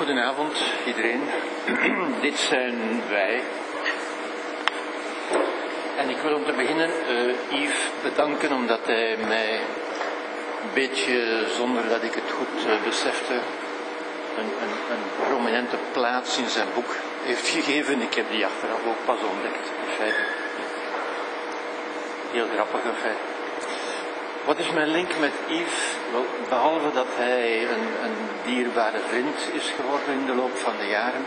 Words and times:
Goedenavond 0.00 0.56
iedereen. 0.86 1.22
Dit 2.26 2.38
zijn 2.38 3.02
wij. 3.08 3.42
En 5.96 6.08
ik 6.08 6.16
wil 6.16 6.34
om 6.34 6.44
te 6.44 6.52
beginnen 6.52 6.90
uh, 6.90 7.60
Yves 7.60 7.82
bedanken 8.02 8.52
omdat 8.52 8.86
hij 8.86 9.16
mij 9.28 9.54
een 10.62 10.74
beetje 10.74 11.46
zonder 11.56 11.88
dat 11.88 12.02
ik 12.02 12.14
het 12.14 12.30
goed 12.30 12.66
uh, 12.66 12.82
besefte 12.84 13.34
een, 14.38 14.50
een, 14.90 15.26
prominente 15.28 15.76
plaats 15.92 16.38
in 16.38 16.48
zijn 16.48 16.68
boek 16.74 16.94
heeft 17.22 17.48
gegeven. 17.48 18.02
Ik 18.02 18.14
heb 18.14 18.30
die 18.30 18.46
achteraf 18.46 18.86
ook 18.86 19.04
pas 19.04 19.28
ontdekt. 19.32 19.66
In 19.86 19.92
feite. 19.96 20.24
Heel 22.30 22.46
grappig 22.54 22.82
in 22.84 23.00
feite. 23.02 23.29
Wat 24.44 24.58
is 24.58 24.70
mijn 24.70 24.88
link 24.88 25.18
met 25.18 25.32
Yves? 25.48 25.94
Wel, 26.12 26.26
behalve 26.48 26.92
dat 26.92 27.06
hij 27.08 27.62
een, 27.62 28.04
een 28.04 28.16
dierbare 28.44 29.00
vriend 29.08 29.36
is 29.52 29.72
geworden 29.76 30.14
in 30.14 30.26
de 30.26 30.34
loop 30.34 30.56
van 30.56 30.76
de 30.78 30.86
jaren, 30.86 31.24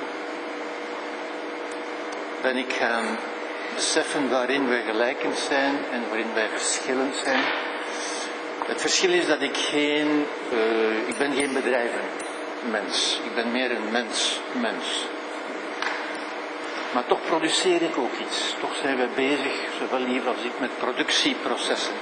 ben 2.41 2.57
ik 2.57 2.73
gaan 2.73 3.17
beseffen 3.75 4.29
waarin 4.29 4.69
wij 4.69 4.83
gelijkend 4.83 5.37
zijn 5.37 5.75
en 5.91 6.03
waarin 6.09 6.33
wij 6.33 6.47
verschillend 6.49 7.15
zijn. 7.15 7.43
Het 8.65 8.81
verschil 8.81 9.11
is 9.11 9.27
dat 9.27 9.41
ik 9.41 9.57
geen, 9.57 10.25
uh, 10.53 11.07
ik 11.07 11.17
ben 11.17 11.33
geen 11.33 11.53
bedrijvenmens. 11.53 13.19
Ik 13.23 13.35
ben 13.35 13.51
meer 13.51 13.71
een 13.71 13.91
mens, 13.91 14.39
mens. 14.51 15.07
Maar 16.93 17.05
toch 17.05 17.19
produceer 17.27 17.81
ik 17.81 17.97
ook 17.97 18.17
iets. 18.27 18.55
Toch 18.59 18.75
zijn 18.81 18.97
wij 18.97 19.09
bezig, 19.15 19.53
zowel 19.79 19.99
lief 19.99 20.27
als 20.27 20.43
ik, 20.43 20.59
met 20.59 20.77
productieprocessen. 20.77 21.93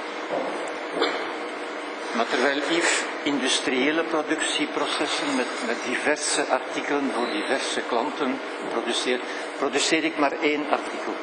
Maar 2.12 2.26
terwijl 2.26 2.56
Yves 2.56 3.02
industriële 3.22 4.04
productieprocessen 4.04 5.36
met, 5.36 5.46
met 5.66 5.76
diverse 5.84 6.44
artikelen 6.44 7.10
voor 7.14 7.26
diverse 7.32 7.80
klanten 7.80 8.40
produceert, 8.70 9.22
produceer 9.58 10.04
ik 10.04 10.18
maar 10.18 10.32
één 10.40 10.70
artikel. 10.70 11.14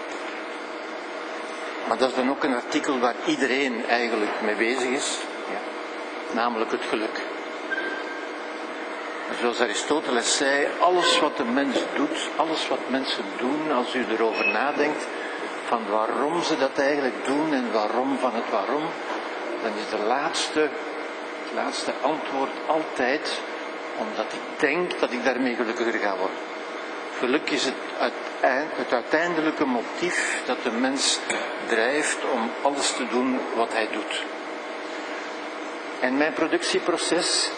Maar 1.87 1.97
dat 1.97 2.09
is 2.09 2.15
dan 2.15 2.29
ook 2.29 2.43
een 2.43 2.55
artikel 2.55 2.99
waar 2.99 3.15
iedereen 3.25 3.85
eigenlijk 3.87 4.41
mee 4.41 4.55
bezig 4.55 4.89
is, 4.89 5.17
ja. 5.49 5.59
namelijk 6.33 6.71
het 6.71 6.83
geluk. 6.89 7.21
Zoals 9.39 9.59
Aristoteles 9.59 10.37
zei, 10.37 10.67
alles 10.79 11.19
wat 11.19 11.37
de 11.37 11.43
mens 11.43 11.77
doet, 11.95 12.29
alles 12.35 12.67
wat 12.67 12.79
mensen 12.89 13.23
doen, 13.37 13.71
als 13.71 13.95
u 13.95 14.05
erover 14.09 14.47
nadenkt, 14.47 15.07
van 15.65 15.81
waarom 15.89 16.43
ze 16.43 16.57
dat 16.57 16.77
eigenlijk 16.77 17.25
doen 17.25 17.53
en 17.53 17.71
waarom 17.71 18.17
van 18.17 18.33
het 18.33 18.49
waarom, 18.49 18.83
dan 19.61 19.71
is 19.77 19.89
de 19.89 20.05
laatste, 20.07 20.59
het 20.59 21.53
laatste 21.53 21.91
antwoord 22.01 22.51
altijd 22.67 23.41
omdat 23.97 24.25
ik 24.33 24.59
denk 24.59 24.99
dat 24.99 25.11
ik 25.11 25.23
daarmee 25.23 25.55
gelukkiger 25.55 25.99
ga 25.99 26.17
worden. 26.17 26.37
Geluk 27.17 27.49
is 27.49 27.65
het, 27.65 27.73
het 28.39 28.93
uiteindelijke 28.93 29.65
motief 29.65 30.41
dat 30.45 30.63
de 30.63 30.71
mens 30.71 31.19
drijft 31.67 32.17
om 32.33 32.51
alles 32.61 32.91
te 32.91 33.07
doen 33.07 33.39
wat 33.55 33.73
hij 33.73 33.87
doet. 33.91 34.23
En 35.99 36.17
mijn 36.17 36.33
productieproces 36.33 37.49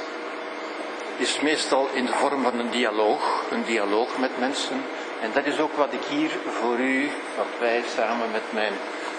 is 1.17 1.39
meestal 1.39 1.89
in 1.93 2.05
de 2.05 2.13
vorm 2.13 2.43
van 2.43 2.59
een 2.59 2.69
dialoog, 2.69 3.43
een 3.51 3.63
dialoog 3.63 4.17
met 4.17 4.39
mensen. 4.39 4.83
En 5.21 5.31
dat 5.33 5.45
is 5.45 5.59
ook 5.59 5.73
wat 5.73 5.93
ik 5.93 6.03
hier 6.09 6.31
voor 6.59 6.79
u, 6.79 7.09
wat 7.37 7.59
wij 7.59 7.83
samen 7.95 8.31
met 8.31 8.43
mijn 8.49 8.73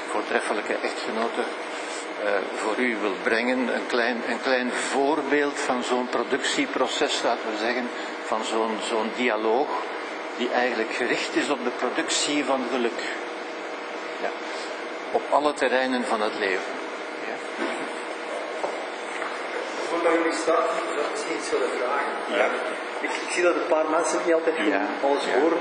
voortreffelijke 0.09 0.75
echtgenote 0.75 1.43
voor 2.55 2.77
u 2.79 2.97
wil 3.01 3.15
brengen. 3.23 3.75
Een 3.75 3.87
klein, 3.87 4.23
een 4.29 4.41
klein 4.43 4.73
voorbeeld 4.73 5.59
van 5.59 5.83
zo'n 5.83 6.09
productieproces, 6.09 7.23
laten 7.23 7.51
we 7.51 7.57
zeggen, 7.59 7.89
van 8.25 8.45
zo'n 8.45 8.77
zo'n 8.89 9.11
dialoog 9.17 9.69
die 10.37 10.51
eigenlijk 10.51 10.93
gericht 10.93 11.35
is 11.37 11.51
op 11.51 11.65
de 11.65 11.71
productie 11.71 12.45
van 12.45 12.61
geluk. 12.71 13.01
Ja. 14.23 14.31
Op 15.13 15.23
alle 15.31 15.53
terreinen 15.53 16.05
van 16.05 16.21
het 16.21 16.39
leven. 16.39 16.73
Ja. 17.27 17.65
Voordat 19.89 20.13
jullie 20.13 20.33
starten, 20.33 20.77
dat 20.97 21.05
is 21.15 21.37
iets 21.37 21.51
willen 21.51 21.69
vragen. 21.69 22.37
Ja. 22.37 22.47
Ik, 23.01 23.11
ik, 23.11 23.31
zie 23.31 23.43
dat 23.43 23.55
een 23.55 23.67
paar 23.69 23.89
mensen 23.91 24.19
niet 24.25 24.35
altijd 24.35 24.57
ja. 24.57 24.87
alles 25.03 25.25
horen. 25.25 25.59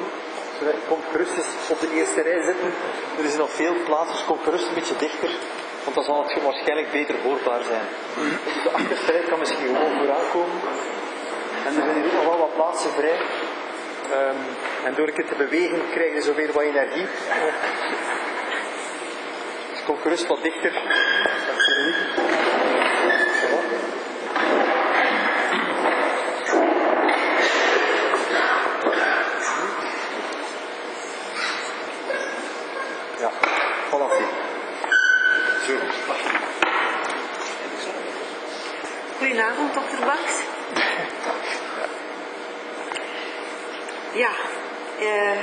Kom 0.87 0.99
gerust 1.11 1.37
eens 1.37 1.69
op 1.69 1.79
de 1.79 1.93
eerste 1.93 2.21
rij 2.21 2.43
zitten. 2.43 2.73
Er 3.17 3.25
is 3.25 3.35
nog 3.35 3.51
veel 3.51 3.75
plaats, 3.85 4.11
dus 4.11 4.25
kom 4.25 4.39
gerust 4.43 4.67
een 4.67 4.73
beetje 4.73 4.95
dichter. 4.95 5.29
Want 5.83 5.95
dan 5.95 6.03
zal 6.03 6.23
het 6.23 6.43
waarschijnlijk 6.43 6.91
beter 6.91 7.15
hoorbaar 7.23 7.63
zijn. 7.63 7.87
de 8.63 8.71
achterste 8.71 9.23
kan 9.29 9.39
misschien 9.39 9.75
gewoon 9.75 9.97
vooraan 9.97 10.29
komen. 10.31 10.59
En 11.65 11.67
er 11.67 11.73
zijn 11.73 11.95
hier 11.95 12.05
ook 12.05 12.13
nog 12.13 12.25
wel 12.25 12.37
wat 12.37 12.55
plaatsen 12.55 12.91
vrij. 12.91 13.17
Um, 14.11 14.37
en 14.85 14.93
door 14.95 15.07
het 15.07 15.15
te 15.27 15.35
bewegen 15.37 15.81
krijg 15.91 16.13
je 16.13 16.21
zo 16.21 16.33
weer 16.33 16.51
wat 16.51 16.63
energie. 16.63 17.07
Dus 19.71 19.83
kom 19.85 19.97
gerust 20.01 20.27
wat 20.27 20.43
dichter. 20.43 20.71
Ja, 33.19 33.31
voilà. 33.89 34.39
Goedenavond, 39.17 39.73
dokter 39.73 40.05
Baks. 40.05 40.39
Ja, 44.13 44.31
uh, 44.99 45.41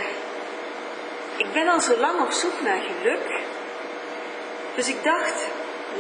ik 1.36 1.52
ben 1.52 1.67
al 1.78 1.84
zo 1.84 2.00
lang 2.00 2.20
op 2.20 2.32
zoek 2.32 2.60
naar 2.60 2.80
geluk. 2.80 3.40
Dus 4.74 4.88
ik 4.88 5.02
dacht, 5.02 5.46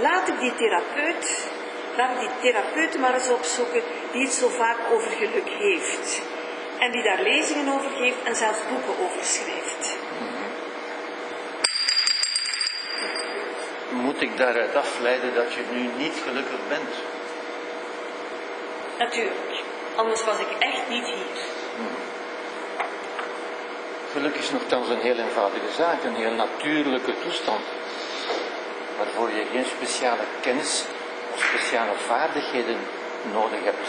laat 0.00 0.28
ik 0.28 0.40
die 0.40 0.54
therapeut, 0.54 1.48
laat 1.96 2.10
ik 2.10 2.18
die 2.20 2.38
therapeut 2.40 2.98
maar 2.98 3.14
eens 3.14 3.28
opzoeken 3.28 3.82
die 4.12 4.22
het 4.22 4.32
zo 4.32 4.48
vaak 4.48 4.78
over 4.92 5.10
geluk 5.10 5.48
heeft. 5.48 6.22
En 6.78 6.92
die 6.92 7.02
daar 7.02 7.22
lezingen 7.22 7.74
over 7.74 7.90
geeft 7.90 8.22
en 8.24 8.36
zelfs 8.36 8.58
boeken 8.68 9.04
over 9.04 9.24
schrijft. 9.24 9.96
Moet 13.90 14.22
ik 14.22 14.36
daaruit 14.36 14.74
afleiden 14.74 15.34
dat 15.34 15.52
je 15.52 15.62
nu 15.72 15.88
niet 15.96 16.22
gelukkig 16.24 16.68
bent? 16.68 16.94
Natuurlijk. 18.98 19.62
Anders 19.96 20.24
was 20.24 20.38
ik 20.38 20.50
echt 20.58 20.88
niet 20.88 21.04
hier. 21.04 21.46
Geluk 24.12 24.34
is 24.34 24.50
nogthans 24.50 24.88
een 24.88 25.00
heel 25.00 25.18
eenvoudige 25.18 25.72
zaak, 25.76 26.04
een 26.04 26.14
heel 26.14 26.32
natuurlijke 26.32 27.14
toestand. 27.22 27.64
Waarvoor 28.96 29.30
je 29.30 29.44
geen 29.52 29.64
speciale 29.64 30.24
kennis 30.40 30.84
of 31.34 31.40
speciale 31.40 31.94
vaardigheden 32.06 32.76
nodig 33.32 33.64
hebt. 33.64 33.88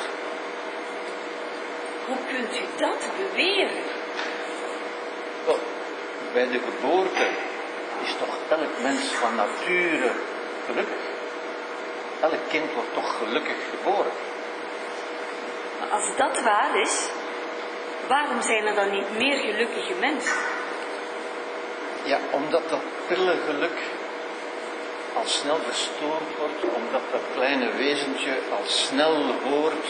Hoe 2.06 2.18
kunt 2.28 2.60
u 2.60 2.64
dat 2.78 3.10
beweren? 3.18 3.84
Wel, 5.46 5.60
bij 6.34 6.48
de 6.48 6.60
geboorte 6.60 7.28
is 8.04 8.16
toch 8.20 8.36
elk 8.50 8.82
mens 8.82 9.02
van 9.02 9.36
nature 9.36 10.12
gelukkig. 10.66 11.04
Elk 12.22 12.50
kind 12.50 12.74
wordt 12.74 12.94
toch 12.94 13.18
gelukkig 13.18 13.58
geboren. 13.70 14.12
Maar 15.80 15.90
als 15.90 16.16
dat 16.18 16.42
waar 16.42 16.80
is, 16.82 17.10
waarom 18.10 18.42
zijn 18.42 18.66
er 18.66 18.76
dan 18.76 18.92
niet 18.92 19.12
meer 19.18 19.38
gelukkige 19.38 19.94
mensen? 20.00 20.38
Ja, 22.04 22.20
omdat 22.32 22.70
dat 22.70 22.84
prille 23.08 23.36
geluk 23.46 23.78
al 25.16 25.26
snel 25.26 25.60
verstoord 25.68 26.30
wordt, 26.38 26.76
omdat 26.76 27.02
dat 27.12 27.22
kleine 27.36 27.72
wezentje 27.72 28.34
al 28.52 28.66
snel 28.66 29.16
hoort 29.44 29.88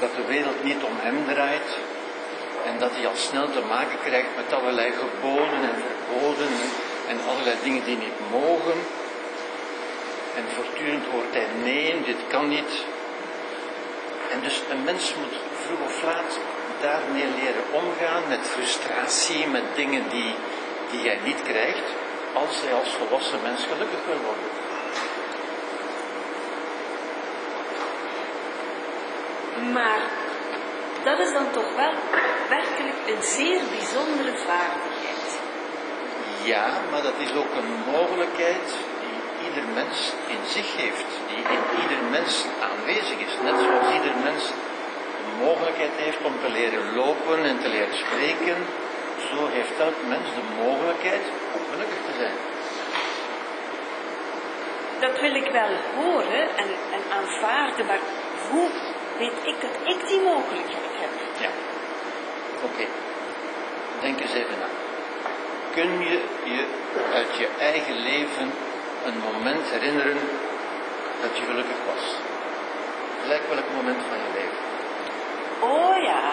dat 0.00 0.14
de 0.16 0.24
wereld 0.26 0.64
niet 0.64 0.82
om 0.82 0.96
hem 0.96 1.24
draait 1.26 1.70
en 2.66 2.78
dat 2.78 2.90
hij 2.94 3.06
al 3.06 3.16
snel 3.16 3.50
te 3.50 3.62
maken 3.68 3.98
krijgt 4.04 4.36
met 4.36 4.52
allerlei 4.52 4.92
geboden 4.92 5.60
en 5.70 5.76
verboden 5.88 6.52
en 7.08 7.18
allerlei 7.28 7.56
dingen 7.62 7.84
die 7.84 7.96
niet 7.96 8.20
mogen. 8.30 8.78
En 10.36 10.44
voortdurend 10.54 11.04
hoort 11.12 11.34
hij 11.34 11.46
nee, 11.62 12.02
dit 12.04 12.20
kan 12.28 12.48
niet, 12.48 12.84
en 14.32 14.40
dus 14.40 14.62
een 14.70 14.84
mens 14.84 15.14
moet 15.14 15.36
vroeg 15.64 15.80
of 15.84 16.02
laat 16.02 16.38
daarmee 16.80 17.28
leren 17.40 17.64
omgaan 17.72 18.22
met 18.28 18.40
frustratie, 18.42 19.46
met 19.46 19.62
dingen 19.74 20.08
die, 20.08 20.34
die 20.90 21.02
jij 21.02 21.18
niet 21.24 21.42
krijgt, 21.42 21.88
als 22.32 22.60
hij 22.62 22.74
als 22.74 22.88
volwassen 22.88 23.42
mens 23.42 23.62
gelukkig 23.62 24.04
wil 24.06 24.20
worden. 24.28 24.58
Maar 29.72 30.00
dat 31.04 31.18
is 31.18 31.32
dan 31.32 31.50
toch 31.50 31.74
wel 31.74 31.92
werkelijk 32.48 32.96
een 33.06 33.22
zeer 33.22 33.60
bijzondere 33.70 34.36
vaardigheid. 34.36 35.38
Ja, 36.42 36.80
maar 36.90 37.02
dat 37.02 37.18
is 37.18 37.32
ook 37.32 37.52
een 37.54 37.92
mogelijkheid 37.92 38.76
ieder 39.50 39.68
mens 39.80 39.96
in 40.34 40.42
zich 40.56 40.70
heeft, 40.82 41.10
die 41.28 41.42
in 41.56 41.64
ieder 41.82 42.02
mens 42.16 42.32
aanwezig 42.68 43.18
is. 43.26 43.34
Net 43.48 43.56
zoals 43.64 43.88
ieder 43.98 44.16
mens 44.28 44.42
de 45.26 45.34
mogelijkheid 45.46 45.94
heeft 46.04 46.22
om 46.30 46.34
te 46.44 46.50
leren 46.58 46.84
lopen 47.00 47.38
en 47.50 47.58
te 47.64 47.68
leren 47.68 47.96
spreken, 48.04 48.58
zo 49.30 49.38
heeft 49.56 49.74
elk 49.86 49.98
mens 50.14 50.26
de 50.38 50.44
mogelijkheid 50.64 51.24
om 51.56 51.62
gelukkig 51.72 52.00
te 52.08 52.14
zijn. 52.22 52.36
Dat 55.04 55.20
wil 55.20 55.34
ik 55.42 55.50
wel 55.60 55.72
horen 55.98 56.44
en, 56.62 56.70
en 56.96 57.02
aanvaarden, 57.18 57.86
maar 57.86 58.02
hoe 58.50 58.68
weet 59.18 59.40
ik 59.50 59.56
dat 59.60 59.74
ik 59.92 60.08
die 60.08 60.20
mogelijkheid 60.20 60.92
heb? 61.02 61.12
Ja. 61.44 61.50
Oké. 62.68 62.84
Denk 64.00 64.20
eens 64.20 64.34
even 64.34 64.58
na. 64.62 64.68
Kun 65.74 65.90
je 66.08 66.18
je 66.44 66.64
uit 67.14 67.36
je 67.36 67.48
eigen 67.58 67.96
leven 67.96 68.52
een 69.04 69.18
moment 69.32 69.70
herinneren 69.70 70.18
dat 71.20 71.36
je 71.38 71.44
gelukkig 71.44 71.76
was? 71.86 72.04
Gelijk 73.22 73.42
welk 73.48 73.64
moment 73.74 74.02
van 74.08 74.18
je 74.18 74.30
leven? 74.34 74.58
Oh 75.60 76.02
ja, 76.02 76.32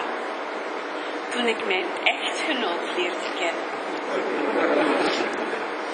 toen 1.30 1.46
ik 1.46 1.66
mijn 1.66 1.86
echtgenoot 2.04 2.96
leerde 2.96 3.30
kennen. 3.38 3.64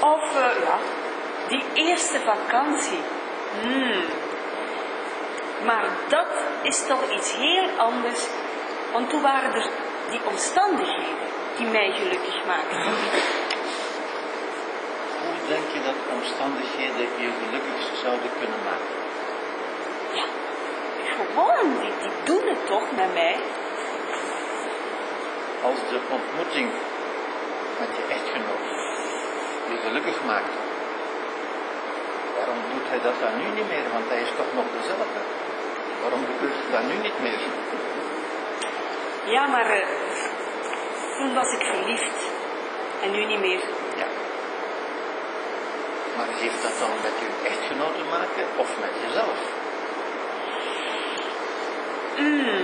Of, 0.00 0.36
eh, 0.36 0.64
ja, 0.64 0.78
die 1.48 1.64
eerste 1.74 2.20
vakantie. 2.20 3.00
Hmm. 3.60 4.04
Maar 5.64 5.84
dat 6.08 6.26
is 6.62 6.86
toch 6.86 7.10
iets 7.10 7.36
heel 7.36 7.68
anders, 7.76 8.26
want 8.92 9.10
toen 9.10 9.22
waren 9.22 9.54
er 9.54 9.68
die 10.10 10.20
omstandigheden 10.24 11.16
die 11.56 11.66
mij 11.66 11.92
gelukkig 11.92 12.44
maakten. 12.46 13.43
Dat 15.84 15.98
omstandigheden 16.16 17.08
je 17.24 17.30
gelukkig 17.40 17.80
zouden 18.02 18.30
kunnen 18.38 18.60
maken? 18.70 18.94
Ja, 20.18 20.26
gewoon, 21.18 21.68
die, 21.80 21.92
die 22.02 22.16
doen 22.24 22.46
het 22.52 22.66
toch 22.66 22.86
met 23.00 23.12
mij. 23.14 23.36
Als 25.62 25.80
de 25.90 25.98
ontmoeting 26.16 26.68
met 27.80 27.90
je 27.96 28.02
echtgenoot 28.16 28.66
je 29.70 29.76
gelukkig 29.86 30.24
maakt, 30.24 30.54
waarom 32.36 32.58
doet 32.72 32.88
hij 32.90 33.00
dat 33.00 33.16
dan 33.20 33.34
nu 33.40 33.46
niet 33.58 33.68
meer? 33.72 33.86
Want 33.92 34.08
hij 34.08 34.20
is 34.20 34.32
toch 34.40 34.50
nog 34.58 34.66
dezelfde. 34.78 35.20
Waarom 36.02 36.22
gebeurt 36.30 36.58
het 36.62 36.70
dan 36.76 36.86
nu 36.90 36.96
niet 37.06 37.18
meer? 37.26 37.40
Ja, 39.34 39.46
maar 39.46 39.66
eh, 39.70 39.88
toen 41.18 41.34
was 41.34 41.52
ik 41.52 41.64
verliefd 41.72 42.18
en 43.02 43.10
nu 43.10 43.24
niet 43.24 43.40
meer. 43.40 43.62
Maar 46.26 46.34
heeft 46.40 46.62
dat 46.62 46.78
dan 46.78 46.90
met 47.02 47.12
je 47.20 47.28
echtgenoot 47.48 47.94
te 47.94 48.04
maken 48.10 48.44
of 48.56 48.68
met 48.80 48.90
jezelf? 49.04 49.38
Mhm. 52.16 52.62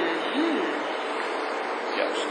Juist. 1.97 2.27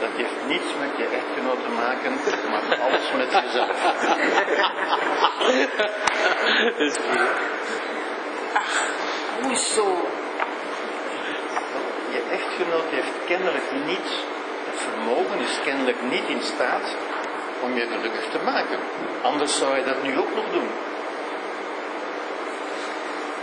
Dat 0.00 0.10
heeft 0.16 0.46
niets 0.46 0.70
met 0.80 0.96
je 0.96 1.06
echtgenoot 1.18 1.62
te 1.62 1.68
maken, 1.68 2.12
maar 2.50 2.78
alles 2.80 3.12
met 3.16 3.30
jezelf. 3.42 3.76
Ach, 8.62 8.74
hoezo? 9.42 10.08
Je 12.10 12.22
echtgenoot 12.30 12.90
heeft 12.90 13.16
kennelijk 13.26 13.72
niet, 13.86 14.08
het 14.70 14.80
vermogen 14.80 15.38
is 15.38 15.58
kennelijk 15.64 16.02
niet 16.02 16.28
in 16.28 16.42
staat 16.42 16.96
om 17.64 17.74
je 17.74 17.86
gelukkig 17.86 18.26
te 18.30 18.40
maken. 18.44 18.78
Anders 19.22 19.58
zou 19.58 19.76
je 19.76 19.84
dat 19.84 20.02
nu 20.02 20.18
ook 20.18 20.34
nog 20.34 20.48
doen. 20.52 20.70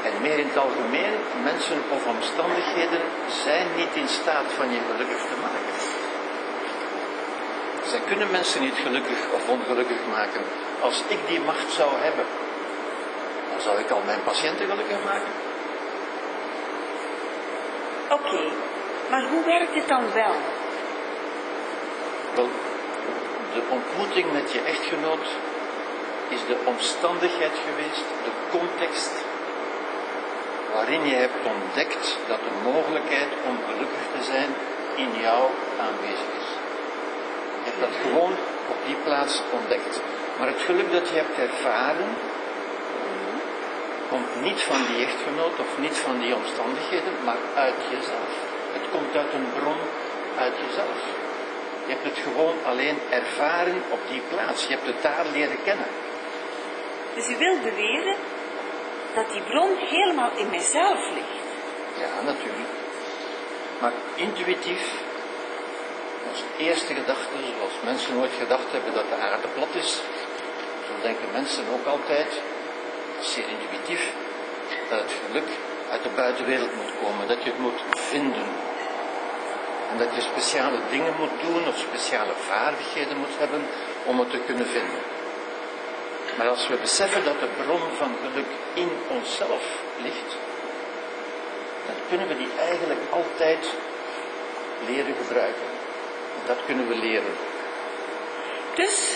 En 0.08 0.14
meer 0.22 0.40
in 0.40 0.48
het 0.48 0.58
algemeen, 0.58 1.14
mensen 1.44 1.80
of 1.96 2.08
omstandigheden 2.08 3.02
zijn 3.44 3.68
niet 3.76 3.94
in 3.94 4.08
staat 4.08 4.48
van 4.58 4.68
je 4.74 4.80
gelukkig 4.92 5.22
te 5.32 5.38
maken. 5.48 5.74
Zij 7.92 8.02
kunnen 8.10 8.32
mensen 8.32 8.62
niet 8.62 8.80
gelukkig 8.86 9.20
of 9.36 9.50
ongelukkig 9.50 10.02
maken. 10.18 10.42
Als 10.82 11.04
ik 11.08 11.20
die 11.28 11.40
macht 11.40 11.72
zou 11.72 11.92
hebben, 12.06 12.26
dan 13.52 13.62
zou 13.62 13.80
ik 13.80 13.90
al 13.90 14.02
mijn 14.06 14.24
patiënten 14.24 14.66
gelukkig 14.70 15.04
maken. 15.04 15.32
Oké, 18.10 18.52
maar 19.10 19.24
hoe 19.30 19.44
werkt 19.46 19.76
het 19.76 19.88
dan 19.88 20.04
wel? 20.14 20.36
Wel, 22.36 22.50
de 23.54 23.64
ontmoeting 23.70 24.32
met 24.32 24.52
je 24.52 24.62
echtgenoot 24.62 25.28
is 26.30 26.42
de 26.52 26.58
omstandigheid 26.64 27.56
geweest, 27.68 28.06
de 28.28 28.34
context 28.58 29.14
waarin 30.74 31.06
je 31.06 31.16
hebt 31.16 31.46
ontdekt 31.54 32.18
dat 32.28 32.40
de 32.48 32.56
mogelijkheid 32.72 33.32
om 33.50 33.56
gelukkig 33.68 34.06
te 34.16 34.24
zijn 34.32 34.50
in 34.96 35.12
jou 35.22 35.42
aanwezig 35.86 36.32
is. 36.42 36.50
Je 37.64 37.68
hebt 37.70 37.82
dat 37.86 37.96
gewoon 38.06 38.36
op 38.74 38.80
die 38.86 39.00
plaats 39.04 39.42
ontdekt. 39.60 40.02
Maar 40.38 40.48
het 40.48 40.62
geluk 40.62 40.92
dat 40.92 41.10
je 41.10 41.16
hebt 41.16 41.38
ervaren, 41.38 42.10
komt 44.10 44.42
niet 44.42 44.62
van 44.62 44.82
die 44.88 45.06
echtgenoot 45.06 45.60
of 45.66 45.72
niet 45.86 45.98
van 45.98 46.20
die 46.20 46.36
omstandigheden, 46.36 47.14
maar 47.26 47.42
uit 47.56 47.80
jezelf. 47.92 48.34
Het 48.76 48.86
komt 48.94 49.16
uit 49.16 49.34
een 49.34 49.50
bron 49.58 49.82
uit 50.38 50.56
jezelf. 50.66 51.00
Je 51.86 51.92
hebt 51.94 52.04
het 52.04 52.18
gewoon 52.24 52.56
alleen 52.66 53.00
ervaren 53.10 53.82
op 53.90 54.00
die 54.10 54.22
plaats. 54.30 54.68
Je 54.68 54.74
hebt 54.74 54.86
het 54.86 55.02
daar 55.02 55.26
leren 55.34 55.64
kennen. 55.64 55.88
Dus 57.16 57.30
u 57.30 57.38
wilt 57.38 57.64
beweren 57.64 58.16
dat 59.14 59.32
die 59.32 59.42
bron 59.42 59.76
helemaal 59.78 60.32
in 60.36 60.50
mijzelf 60.50 61.10
ligt. 61.14 61.42
Ja, 62.00 62.22
natuurlijk. 62.22 62.70
Maar 63.80 63.94
intuïtief, 64.16 64.84
onze 66.30 66.44
eerste 66.58 66.94
gedachte, 66.94 67.36
zoals 67.58 67.74
mensen 67.84 68.16
nooit 68.16 68.32
gedacht 68.40 68.72
hebben 68.72 68.94
dat 68.94 69.10
de 69.10 69.16
aarde 69.16 69.48
plat 69.56 69.76
is, 69.76 69.92
zo 70.88 70.94
denken 71.02 71.28
mensen 71.32 71.64
ook 71.74 71.86
altijd, 71.86 72.30
dat 73.16 73.26
is 73.26 73.34
zeer 73.34 73.46
intuïtief, 73.48 74.14
dat 74.90 75.00
het 75.00 75.14
geluk 75.26 75.50
uit 75.92 76.04
de 76.04 76.10
buitenwereld 76.16 76.76
moet 76.76 76.94
komen, 77.04 77.28
dat 77.28 77.44
je 77.44 77.50
het 77.50 77.60
moet 77.60 77.82
vinden. 77.92 78.46
En 79.92 79.98
dat 79.98 80.16
je 80.16 80.22
speciale 80.22 80.80
dingen 80.90 81.14
moet 81.20 81.42
doen 81.42 81.68
of 81.68 81.78
speciale 81.78 82.34
vaardigheden 82.50 83.18
moet 83.18 83.38
hebben 83.38 83.62
om 84.06 84.20
het 84.20 84.30
te 84.32 84.40
kunnen 84.46 84.68
vinden. 84.68 85.00
Maar 86.38 86.50
als 86.50 86.68
we 86.68 86.76
beseffen 86.76 87.24
dat 87.24 87.40
de 87.40 87.50
bron 87.64 87.82
van 87.98 88.16
geluk 88.24 88.52
in 88.74 88.92
onszelf 89.08 89.64
ligt, 90.02 90.36
dan 91.86 91.96
kunnen 92.10 92.28
we 92.28 92.38
die 92.38 92.50
eigenlijk 92.60 93.00
altijd 93.10 93.70
leren 94.88 95.16
gebruiken. 95.26 95.70
Dat 96.46 96.58
kunnen 96.66 96.88
we 96.88 96.96
leren. 96.96 97.36
Dus 98.76 99.16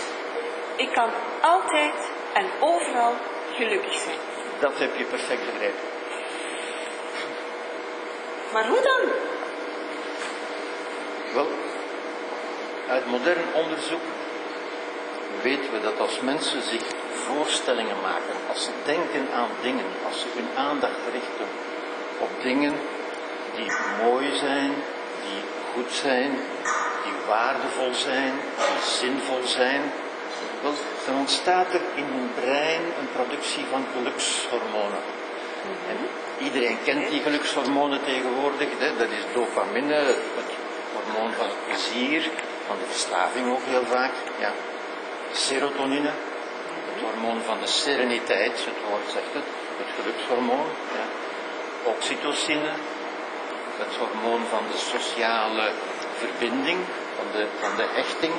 ik 0.76 0.94
kan 0.94 1.10
altijd 1.42 1.96
en 2.34 2.46
overal 2.60 3.14
gelukkig 3.54 3.94
zijn. 3.94 4.18
Dat 4.60 4.78
heb 4.78 4.96
je 4.98 5.04
perfect 5.04 5.46
begrepen. 5.46 5.88
Maar 8.54 8.68
hoe 8.68 8.82
dan? 8.82 9.12
Wel, 11.36 11.48
uit 12.90 13.06
modern 13.06 13.46
onderzoek 13.54 14.06
weten 15.42 15.72
we 15.72 15.82
dat 15.82 16.00
als 16.00 16.20
mensen 16.20 16.62
zich 16.62 16.86
voorstellingen 17.14 18.00
maken, 18.02 18.36
als 18.50 18.64
ze 18.64 18.72
denken 18.86 19.34
aan 19.34 19.50
dingen, 19.62 19.86
als 20.08 20.20
ze 20.20 20.28
hun 20.34 20.58
aandacht 20.58 21.02
richten 21.12 21.48
op 22.18 22.30
dingen 22.42 22.74
die 23.56 23.72
mooi 24.04 24.36
zijn, 24.36 24.72
die 25.26 25.42
goed 25.74 25.92
zijn, 25.92 26.32
die 27.04 27.14
waardevol 27.28 27.94
zijn, 27.94 28.34
die 28.56 28.90
zinvol 29.00 29.44
zijn, 29.44 29.82
wel, 30.62 30.74
dan 31.06 31.16
ontstaat 31.16 31.74
er 31.74 31.82
in 31.96 32.06
hun 32.16 32.30
brein 32.40 32.82
een 33.00 33.12
productie 33.14 33.66
van 33.72 33.86
gelukshormonen. 33.94 35.04
En 35.90 35.98
iedereen 36.46 36.78
kent 36.84 37.10
die 37.10 37.22
gelukshormonen 37.22 38.04
tegenwoordig, 38.04 38.70
hè? 38.78 38.98
dat 38.98 39.10
is 39.10 39.24
dopamine, 39.34 39.96
het 40.40 40.65
hormoon 41.06 41.34
van 41.34 41.46
het 41.46 41.66
plezier, 41.68 42.22
van 42.68 42.78
de 42.80 42.86
verslaving 42.92 43.52
ook 43.52 43.66
heel 43.66 43.86
vaak. 43.86 44.12
Ja. 44.40 44.52
Serotonine, 45.32 46.12
het 46.92 47.02
hormoon 47.02 47.42
van 47.42 47.58
de 47.60 47.68
sereniteit, 47.68 48.66
het 48.66 48.80
woord 48.90 49.08
zegt 49.12 49.34
het, 49.34 49.50
het 49.78 49.88
gelukshormoon. 49.98 50.68
Ja. 50.98 51.06
Oxytocine, 51.92 52.72
het 53.78 53.96
hormoon 53.96 54.42
van 54.50 54.64
de 54.72 54.78
sociale 54.78 55.72
verbinding, 56.18 56.80
van 57.16 57.26
de, 57.32 57.48
van 57.60 57.76
de 57.76 57.88
hechting. 57.94 58.34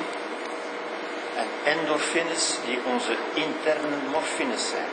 En 1.35 1.47
endorfines, 1.63 2.57
die 2.65 2.79
onze 2.93 3.15
interne 3.33 3.97
morfines 4.11 4.69
zijn. 4.69 4.91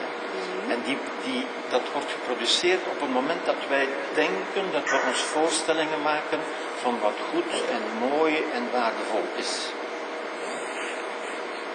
Ja. 0.00 0.74
En 0.74 0.82
die, 0.84 0.98
die, 1.24 1.46
dat 1.68 1.82
wordt 1.92 2.10
geproduceerd 2.12 2.80
op 2.90 3.00
het 3.00 3.12
moment 3.12 3.44
dat 3.44 3.60
wij 3.68 3.88
denken, 4.14 4.64
dat 4.72 4.84
we 4.90 5.00
ons 5.08 5.20
voorstellingen 5.20 6.02
maken 6.02 6.40
van 6.82 6.98
wat 7.00 7.18
goed 7.30 7.52
en 7.70 8.08
mooi 8.08 8.34
en 8.54 8.68
waardevol 8.72 9.24
is. 9.36 9.70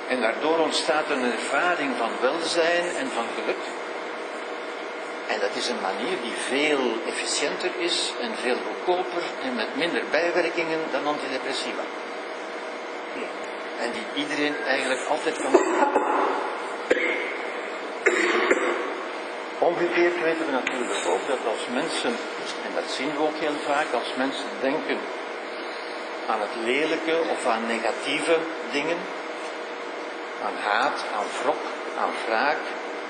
En 0.08 0.22
daardoor 0.22 0.60
ontstaat 0.60 1.10
een 1.10 1.24
ervaring 1.24 1.91
van 1.98 2.10
welzijn 2.22 2.96
en 2.96 3.08
van 3.08 3.25
geluk. 3.36 3.63
En 5.27 5.39
dat 5.39 5.55
is 5.55 5.67
een 5.70 5.81
manier 5.81 6.17
die 6.22 6.38
veel 6.50 6.84
efficiënter 7.08 7.72
is 7.77 8.13
en 8.22 8.31
veel 8.36 8.58
goedkoper 8.67 9.24
en 9.43 9.55
met 9.55 9.75
minder 9.75 10.03
bijwerkingen 10.12 10.79
dan 10.91 11.08
antidepressiva. 11.08 11.84
En 13.79 13.91
die 13.91 14.24
iedereen 14.24 14.55
eigenlijk 14.65 15.10
altijd 15.10 15.38
kan. 15.41 15.53
Omgekeerd 19.70 20.22
weten 20.22 20.46
we 20.46 20.51
natuurlijk 20.51 21.08
ook 21.08 21.27
dat 21.27 21.39
als 21.53 21.67
mensen, 21.74 22.15
en 22.65 22.71
dat 22.75 22.91
zien 22.91 23.12
we 23.15 23.21
ook 23.21 23.39
heel 23.39 23.60
vaak, 23.65 23.93
als 23.93 24.12
mensen 24.15 24.50
denken 24.62 25.00
aan 26.29 26.41
het 26.41 26.55
lelijke 26.63 27.21
of 27.29 27.45
aan 27.45 27.65
negatieve 27.67 28.38
dingen, 28.71 28.98
aan 30.45 30.57
haat, 30.63 31.05
aan 31.15 31.29
wrok, 31.41 31.63
aan 32.01 32.13
wraak, 32.25 32.62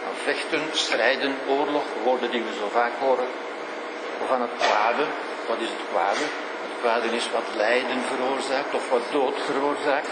aan 0.05 0.17
vechten, 0.23 0.61
strijden, 0.71 1.35
oorlog, 1.47 1.83
woorden 2.03 2.31
die 2.31 2.43
we 2.43 2.53
zo 2.59 2.67
vaak 2.71 2.91
horen, 2.99 3.27
of 4.23 4.31
aan 4.31 4.41
het 4.41 4.55
kwade. 4.57 5.05
Wat 5.47 5.59
is 5.59 5.71
het 5.75 5.85
kwade? 5.91 6.25
Het 6.65 6.75
kwade 6.81 7.15
is 7.15 7.31
wat 7.31 7.55
lijden 7.55 8.01
veroorzaakt 8.11 8.73
of 8.73 8.89
wat 8.89 9.05
dood 9.11 9.37
veroorzaakt. 9.45 10.09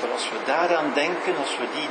Maar 0.00 0.10
als 0.12 0.28
we 0.28 0.38
daaraan 0.44 0.90
denken, 0.94 1.36
als 1.36 1.56
we 1.58 1.66
die 1.78 1.88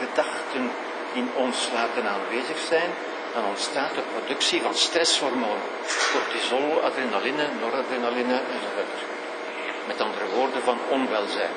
gedachten 0.00 0.70
in 1.12 1.30
ons 1.34 1.68
laten 1.74 2.04
aanwezig 2.14 2.58
zijn, 2.58 2.90
dan 3.34 3.44
ontstaat 3.44 3.94
de 3.94 4.02
productie 4.14 4.62
van 4.62 4.74
stresshormonen. 4.74 5.68
Cortisol, 6.12 6.80
adrenaline, 6.82 7.46
noradrenaline 7.60 8.40
enzovoort. 8.54 8.98
Met 9.86 10.00
andere 10.00 10.26
woorden 10.34 10.62
van 10.62 10.78
onwelzijn. 10.88 11.50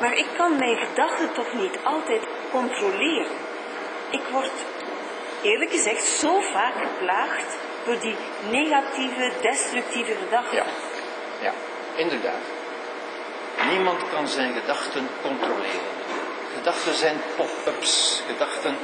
Maar 0.00 0.12
ik 0.12 0.26
kan 0.36 0.56
mijn 0.58 0.76
gedachten 0.76 1.32
toch 1.32 1.52
niet 1.52 1.78
altijd 1.84 2.22
controleren. 2.50 3.36
Ik 4.10 4.22
word, 4.30 4.52
eerlijk 5.42 5.70
gezegd, 5.70 6.04
zo 6.04 6.40
vaak 6.40 6.74
geplaagd 6.74 7.56
door 7.84 8.00
die 8.00 8.16
negatieve, 8.50 9.32
destructieve 9.40 10.14
gedachten. 10.24 10.56
Ja, 10.56 10.64
ja 11.40 11.52
inderdaad. 11.94 12.44
Niemand 13.70 14.02
kan 14.14 14.28
zijn 14.28 14.54
gedachten 14.54 15.08
controleren. 15.22 15.88
Gedachten 16.56 16.94
zijn 16.94 17.20
pop-ups. 17.36 18.22
Gedachten 18.26 18.76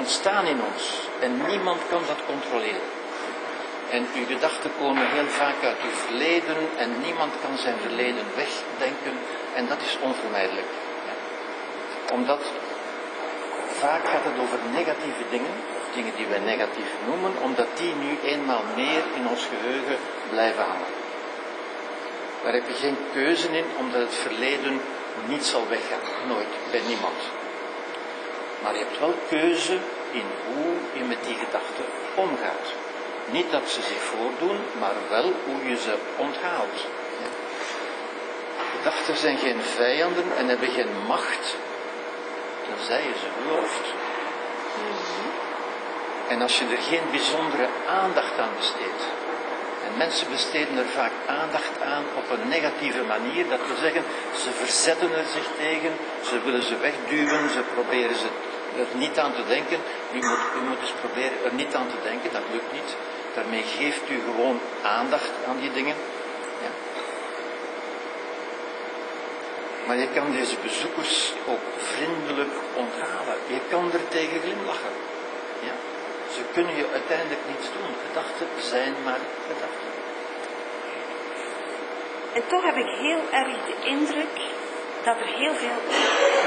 ontstaan 0.00 0.46
in 0.46 0.60
ons 0.70 0.84
en 1.20 1.32
niemand 1.50 1.80
kan 1.92 2.02
dat 2.06 2.20
controleren. 2.26 2.86
En 3.90 4.02
uw 4.18 4.26
gedachten 4.34 4.70
komen 4.80 5.06
heel 5.16 5.30
vaak 5.42 5.58
uit 5.68 5.80
uw 5.86 5.96
verleden 6.06 6.60
en 6.82 6.90
niemand 7.06 7.32
kan 7.42 7.56
zijn 7.64 7.78
verleden 7.86 8.26
wegdenken 8.42 9.14
en 9.54 9.64
dat 9.72 9.80
is 9.88 9.98
onvermijdelijk. 10.08 10.70
Omdat 12.12 12.42
vaak 13.82 14.04
gaat 14.12 14.24
het 14.30 14.38
over 14.44 14.58
negatieve 14.78 15.24
dingen, 15.30 15.54
dingen 15.94 16.14
die 16.16 16.26
wij 16.26 16.42
negatief 16.52 16.90
noemen, 17.06 17.32
omdat 17.42 17.70
die 17.80 17.94
nu 18.04 18.10
eenmaal 18.32 18.64
meer 18.76 19.02
in 19.18 19.28
ons 19.32 19.42
geheugen 19.52 19.98
blijven 20.30 20.64
hangen. 20.64 20.92
Daar 22.42 22.52
heb 22.52 22.66
je 22.68 22.74
geen 22.84 22.98
keuze 23.12 23.48
in, 23.60 23.68
omdat 23.78 24.00
het 24.00 24.14
verleden 24.14 24.80
niet 25.26 25.44
zal 25.44 25.64
weggaan. 25.68 26.04
Nooit, 26.28 26.52
bij 26.70 26.82
niemand. 26.86 27.20
Maar 28.62 28.72
je 28.72 28.78
hebt 28.78 28.98
wel 28.98 29.14
keuze 29.28 29.78
in 30.10 30.26
hoe 30.46 30.74
je 30.92 31.04
met 31.04 31.24
die 31.24 31.34
gedachten 31.34 31.84
omgaat. 32.14 32.66
Niet 33.30 33.50
dat 33.50 33.68
ze 33.68 33.82
zich 33.82 34.02
voordoen, 34.02 34.60
maar 34.80 34.94
wel 35.08 35.32
hoe 35.44 35.70
je 35.70 35.76
ze 35.76 35.94
onthaalt. 36.16 36.86
Gedachten 38.76 39.16
zijn 39.16 39.38
geen 39.38 39.62
vijanden 39.62 40.24
en 40.36 40.48
hebben 40.48 40.68
geen 40.68 40.92
macht, 41.06 41.56
tenzij 42.68 43.02
je 43.02 43.14
ze 43.18 43.26
gelooft. 43.36 43.86
En 46.28 46.42
als 46.42 46.58
je 46.58 46.64
er 46.64 46.82
geen 46.82 47.10
bijzondere 47.10 47.68
aandacht 47.86 48.38
aan 48.38 48.54
besteedt, 48.56 49.04
en 49.86 49.96
mensen 49.96 50.30
besteden 50.30 50.78
er 50.78 50.90
vaak 51.00 51.12
aandacht 51.26 51.80
aan 51.82 52.04
op 52.16 52.30
een 52.30 52.48
negatieve 52.48 53.02
manier. 53.02 53.48
Dat 53.48 53.66
wil 53.66 53.76
zeggen, 53.76 54.04
ze 54.42 54.50
verzetten 54.50 55.10
er 55.20 55.26
zich 55.36 55.48
tegen, 55.58 55.92
ze 56.28 56.40
willen 56.44 56.62
ze 56.62 56.76
wegduwen, 56.76 57.50
ze 57.50 57.62
proberen 57.74 58.16
ze 58.16 58.28
er 58.76 58.96
niet 58.96 59.18
aan 59.18 59.34
te 59.34 59.44
denken. 59.46 59.78
U 60.12 60.16
moet, 60.16 60.44
u 60.56 60.60
eens 60.80 60.94
proberen 61.00 61.44
er 61.44 61.54
niet 61.54 61.74
aan 61.74 61.88
te 61.88 62.00
denken, 62.02 62.32
dat 62.32 62.42
lukt 62.52 62.72
niet. 62.72 62.96
Daarmee 63.34 63.62
geeft 63.62 64.10
u 64.10 64.20
gewoon 64.24 64.60
aandacht 64.82 65.30
aan 65.48 65.58
die 65.60 65.72
dingen. 65.72 65.96
Ja. 66.64 66.72
Maar 69.86 69.96
je 69.96 70.08
kan 70.14 70.32
deze 70.32 70.56
bezoekers 70.62 71.32
ook 71.46 71.64
vriendelijk 71.76 72.54
onthalen. 72.74 73.38
Je 73.46 73.60
kan 73.70 73.92
er 73.92 74.08
tegen 74.08 74.40
glimlachen. 74.40 74.94
Ja. 75.68 75.74
Ze 76.34 76.40
kunnen 76.52 76.76
je 76.76 76.86
uiteindelijk 76.92 77.40
niets 77.50 77.68
doen. 77.76 77.92
Gedachten 78.06 78.48
zijn 78.58 78.94
maar 79.04 79.22
gedachten. 79.46 79.88
En 82.32 82.42
toch 82.46 82.64
heb 82.64 82.76
ik 82.76 82.90
heel 83.06 83.22
erg 83.30 83.56
de 83.66 83.76
indruk 83.84 84.34
dat 85.04 85.16
er 85.16 85.26
heel 85.26 85.54
veel 85.54 85.80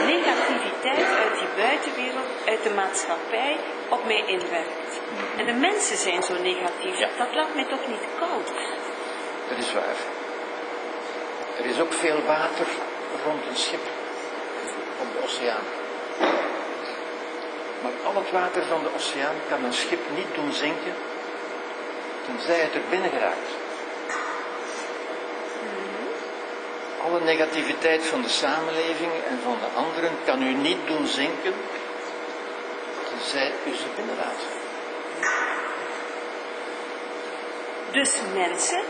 negativiteit 0.05 1.07
uit 1.23 1.39
die 1.39 1.51
buitenwereld, 1.57 2.29
uit 2.45 2.63
de 2.63 2.73
maatschappij, 2.73 3.57
op 3.89 4.05
mij 4.05 4.23
inwerkt. 4.25 5.01
En 5.37 5.45
de 5.45 5.53
mensen 5.53 5.97
zijn 5.97 6.23
zo 6.23 6.33
negatief. 6.33 6.97
Ja. 6.97 7.09
Dat 7.17 7.35
laat 7.35 7.55
mij 7.55 7.65
toch 7.65 7.87
niet 7.87 8.05
koud. 8.19 8.47
Dat 9.49 9.57
is 9.57 9.73
waar. 9.73 9.99
Er 11.57 11.65
is 11.65 11.79
ook 11.79 11.93
veel 11.93 12.21
water 12.25 12.67
rond 13.25 13.45
een 13.49 13.55
schip 13.55 13.85
op 15.01 15.07
de 15.13 15.23
oceaan. 15.23 15.65
Maar 17.81 17.91
al 18.05 18.15
het 18.15 18.31
water 18.31 18.63
van 18.65 18.83
de 18.83 18.89
oceaan 18.95 19.35
kan 19.49 19.63
een 19.63 19.73
schip 19.73 19.99
niet 20.15 20.35
doen 20.35 20.53
zinken, 20.53 20.95
tenzij 22.25 22.59
het 22.59 22.73
er 22.73 22.81
binnen 22.89 23.09
geraakt. 23.09 23.60
Alle 27.05 27.19
negativiteit 27.19 28.05
van 28.05 28.21
de 28.21 28.29
samenleving 28.29 29.11
en 29.29 29.39
van 29.43 29.57
de 29.59 29.79
anderen 29.79 30.11
kan 30.25 30.41
u 30.41 30.53
niet 30.53 30.87
doen 30.87 31.07
zinken, 31.07 31.53
tenzij 33.09 33.51
u 33.67 33.75
ze 33.75 33.85
binnenlaat. 33.95 34.41
Dus 37.91 38.21
mensen, 38.33 38.83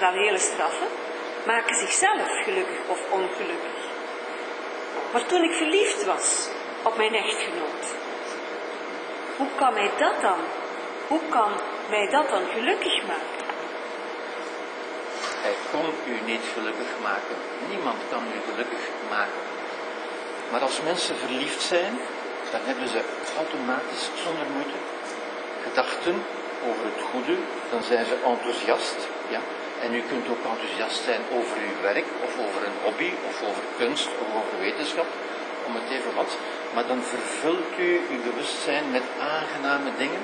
dat 0.00 0.14
is 0.14 0.20
hele 0.20 0.38
straffen, 0.38 0.88
maken 1.46 1.76
zichzelf 1.76 2.42
gelukkig 2.44 2.78
of 2.88 3.00
ongelukkig. 3.10 3.82
Maar 5.12 5.26
toen 5.26 5.42
ik 5.42 5.52
verliefd 5.52 6.04
was 6.04 6.48
op 6.82 6.96
mijn 6.96 7.14
echtgenoot, 7.14 7.94
hoe 9.36 9.48
kan 9.56 9.74
mij 9.74 9.90
dat 9.98 10.20
dan? 10.20 10.38
Hoe 11.08 11.20
kan 11.28 11.52
mij 11.90 12.08
dat 12.10 12.28
dan 12.28 12.46
gelukkig 12.46 13.06
maken? 13.06 13.33
Hij 15.46 15.56
kon 15.72 15.88
u 16.12 16.14
niet 16.32 16.46
gelukkig 16.54 16.90
maken. 17.10 17.36
Niemand 17.72 18.00
kan 18.12 18.22
u 18.36 18.38
gelukkig 18.50 18.84
maken. 19.16 19.42
Maar 20.50 20.62
als 20.68 20.78
mensen 20.90 21.16
verliefd 21.24 21.62
zijn, 21.74 21.94
dan 22.52 22.62
hebben 22.68 22.88
ze 22.94 23.00
automatisch, 23.42 24.04
zonder 24.24 24.46
moeite, 24.54 24.78
gedachten 25.66 26.16
over 26.68 26.84
het 26.90 27.00
goede. 27.10 27.36
Dan 27.72 27.82
zijn 27.90 28.04
ze 28.10 28.16
enthousiast. 28.32 28.98
Ja? 29.34 29.40
En 29.84 29.90
u 29.98 30.00
kunt 30.10 30.26
ook 30.32 30.44
enthousiast 30.52 30.98
zijn 31.08 31.22
over 31.38 31.56
uw 31.68 31.76
werk, 31.88 32.08
of 32.26 32.32
over 32.44 32.60
een 32.68 32.78
hobby, 32.84 33.10
of 33.28 33.36
over 33.48 33.64
kunst, 33.80 34.10
of 34.22 34.28
over 34.38 34.54
wetenschap, 34.66 35.08
om 35.66 35.72
het 35.78 35.88
even 35.96 36.14
wat. 36.20 36.32
Maar 36.74 36.86
dan 36.92 37.02
vervult 37.14 37.70
u 37.86 37.88
uw 38.12 38.22
bewustzijn 38.28 38.86
met 38.96 39.06
aangename 39.32 39.90
dingen, 40.02 40.22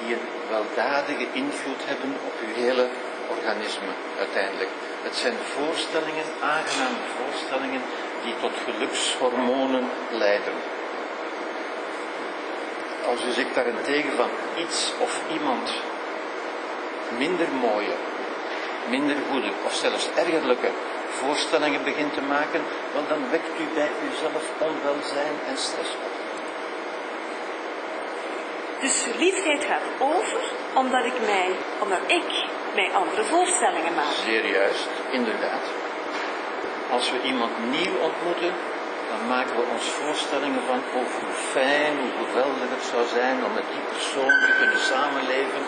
die 0.00 0.10
een 0.14 0.26
weldadige 0.54 1.26
invloed 1.42 1.82
hebben 1.90 2.10
op 2.28 2.34
uw 2.46 2.54
hele 2.64 2.86
organisme 3.28 3.92
uiteindelijk. 4.18 4.70
Het 5.02 5.16
zijn 5.16 5.36
voorstellingen, 5.54 6.24
aangename 6.40 7.02
voorstellingen, 7.16 7.82
die 8.24 8.34
tot 8.40 8.52
gelukshormonen 8.64 9.90
leiden. 10.10 10.54
Als 13.10 13.24
u 13.28 13.30
zich 13.32 13.52
daarentegen 13.54 14.12
van 14.16 14.30
iets 14.56 14.92
of 14.98 15.20
iemand 15.32 15.72
minder 17.18 17.48
mooie, 17.60 17.96
minder 18.88 19.16
goede 19.30 19.50
of 19.64 19.74
zelfs 19.74 20.08
ergerlijke 20.16 20.70
voorstellingen 21.08 21.84
begint 21.84 22.14
te 22.14 22.22
maken, 22.22 22.62
wel 22.92 23.06
dan 23.08 23.30
wekt 23.30 23.60
u 23.60 23.64
bij 23.74 23.90
uzelf 24.10 24.44
onwelzijn 24.58 25.36
en 25.48 25.56
stress 25.56 25.90
op. 25.90 26.18
Dus 28.80 29.02
verliefdheid 29.02 29.64
gaat 29.64 29.88
over 29.98 30.40
omdat 30.74 31.04
ik 31.04 31.20
mij, 31.26 31.50
omdat 31.82 32.00
ik 32.06 32.37
andere 32.86 33.24
voorstellingen 33.24 33.94
maak. 33.94 34.12
Zeer 34.24 34.46
juist, 34.58 34.90
inderdaad. 35.10 35.64
Als 36.90 37.10
we 37.12 37.18
iemand 37.22 37.52
nieuw 37.76 37.96
ontmoeten, 38.08 38.52
dan 39.10 39.22
maken 39.34 39.54
we 39.60 39.64
ons 39.74 39.86
voorstellingen 40.00 40.62
van 40.70 40.80
over 40.98 41.20
hoe 41.26 41.38
fijn, 41.56 41.94
hoe 42.02 42.14
geweldig 42.20 42.68
het 42.76 42.86
zou 42.92 43.04
zijn 43.18 43.36
om 43.46 43.52
met 43.58 43.68
die 43.74 43.84
persoon 43.94 44.34
te 44.46 44.52
kunnen 44.60 44.80
samenleven. 44.92 45.62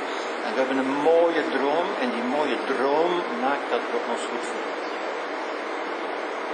En 0.45 0.50
we 0.52 0.59
hebben 0.62 0.79
een 0.85 0.97
mooie 1.12 1.43
droom 1.57 1.88
en 2.02 2.09
die 2.17 2.26
mooie 2.37 2.59
droom 2.73 3.12
maakt 3.47 3.67
dat 3.75 3.85
we 3.93 3.99
ons 4.12 4.25
goed 4.31 4.45
voelen. 4.50 4.79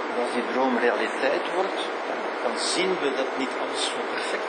Maar 0.07 0.19
als 0.25 0.33
die 0.37 0.47
droom 0.51 0.75
realiteit 0.87 1.45
wordt, 1.57 1.79
dan 2.07 2.19
zien 2.55 2.91
we 3.01 3.09
dat 3.21 3.31
niet 3.41 3.53
alles 3.63 3.83
zo 3.85 3.97
perfect 4.13 4.47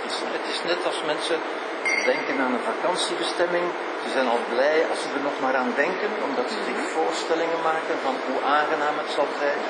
is 0.53 0.63
net 0.71 0.83
als 0.91 1.01
mensen 1.13 1.39
denken 2.13 2.37
aan 2.45 2.55
een 2.57 2.71
vakantiebestemming. 2.73 3.67
Ze 4.05 4.09
zijn 4.17 4.29
al 4.35 4.43
blij 4.53 4.79
als 4.91 5.01
ze 5.03 5.09
er 5.17 5.27
nog 5.29 5.37
maar 5.45 5.57
aan 5.63 5.73
denken, 5.85 6.11
omdat 6.29 6.47
ze 6.55 6.59
zich 6.69 6.81
voorstellingen 6.97 7.61
maken 7.71 7.97
van 8.07 8.15
hoe 8.27 8.41
aangenaam 8.57 8.97
het 9.03 9.11
zal 9.19 9.29
zijn. 9.43 9.61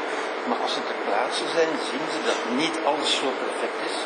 Maar 0.49 0.61
als 0.65 0.73
ze 0.77 0.81
ter 0.89 1.01
plaatse 1.09 1.47
zijn, 1.57 1.73
zien 1.91 2.07
ze 2.15 2.21
dat 2.31 2.41
niet 2.63 2.77
alles 2.91 3.11
zo 3.21 3.29
perfect 3.45 3.79
is. 3.89 3.97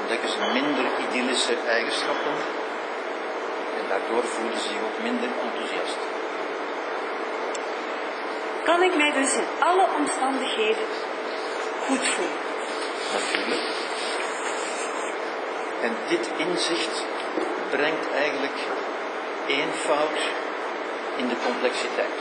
Ontdekken 0.00 0.30
ze 0.34 0.38
minder 0.58 0.86
idyllische 1.04 1.56
eigenschappen. 1.76 2.36
En 3.78 3.84
daardoor 3.90 4.24
voelen 4.34 4.58
ze 4.60 4.68
zich 4.68 4.82
ook 4.88 4.98
minder 5.08 5.30
enthousiast. 5.44 6.00
Kan 8.68 8.80
ik 8.88 8.94
mij 8.96 9.12
dus 9.20 9.32
in 9.42 9.48
alle 9.68 9.86
omstandigheden 9.98 10.88
goed 11.90 12.06
voelen? 12.06 12.40
Natuurlijk. 13.12 13.66
En 15.82 15.92
dit 16.08 16.30
inzicht 16.36 17.04
brengt 17.70 18.12
eigenlijk 18.14 18.58
eenvoud 19.46 20.18
in 21.16 21.28
de 21.28 21.36
complexiteit. 21.44 22.18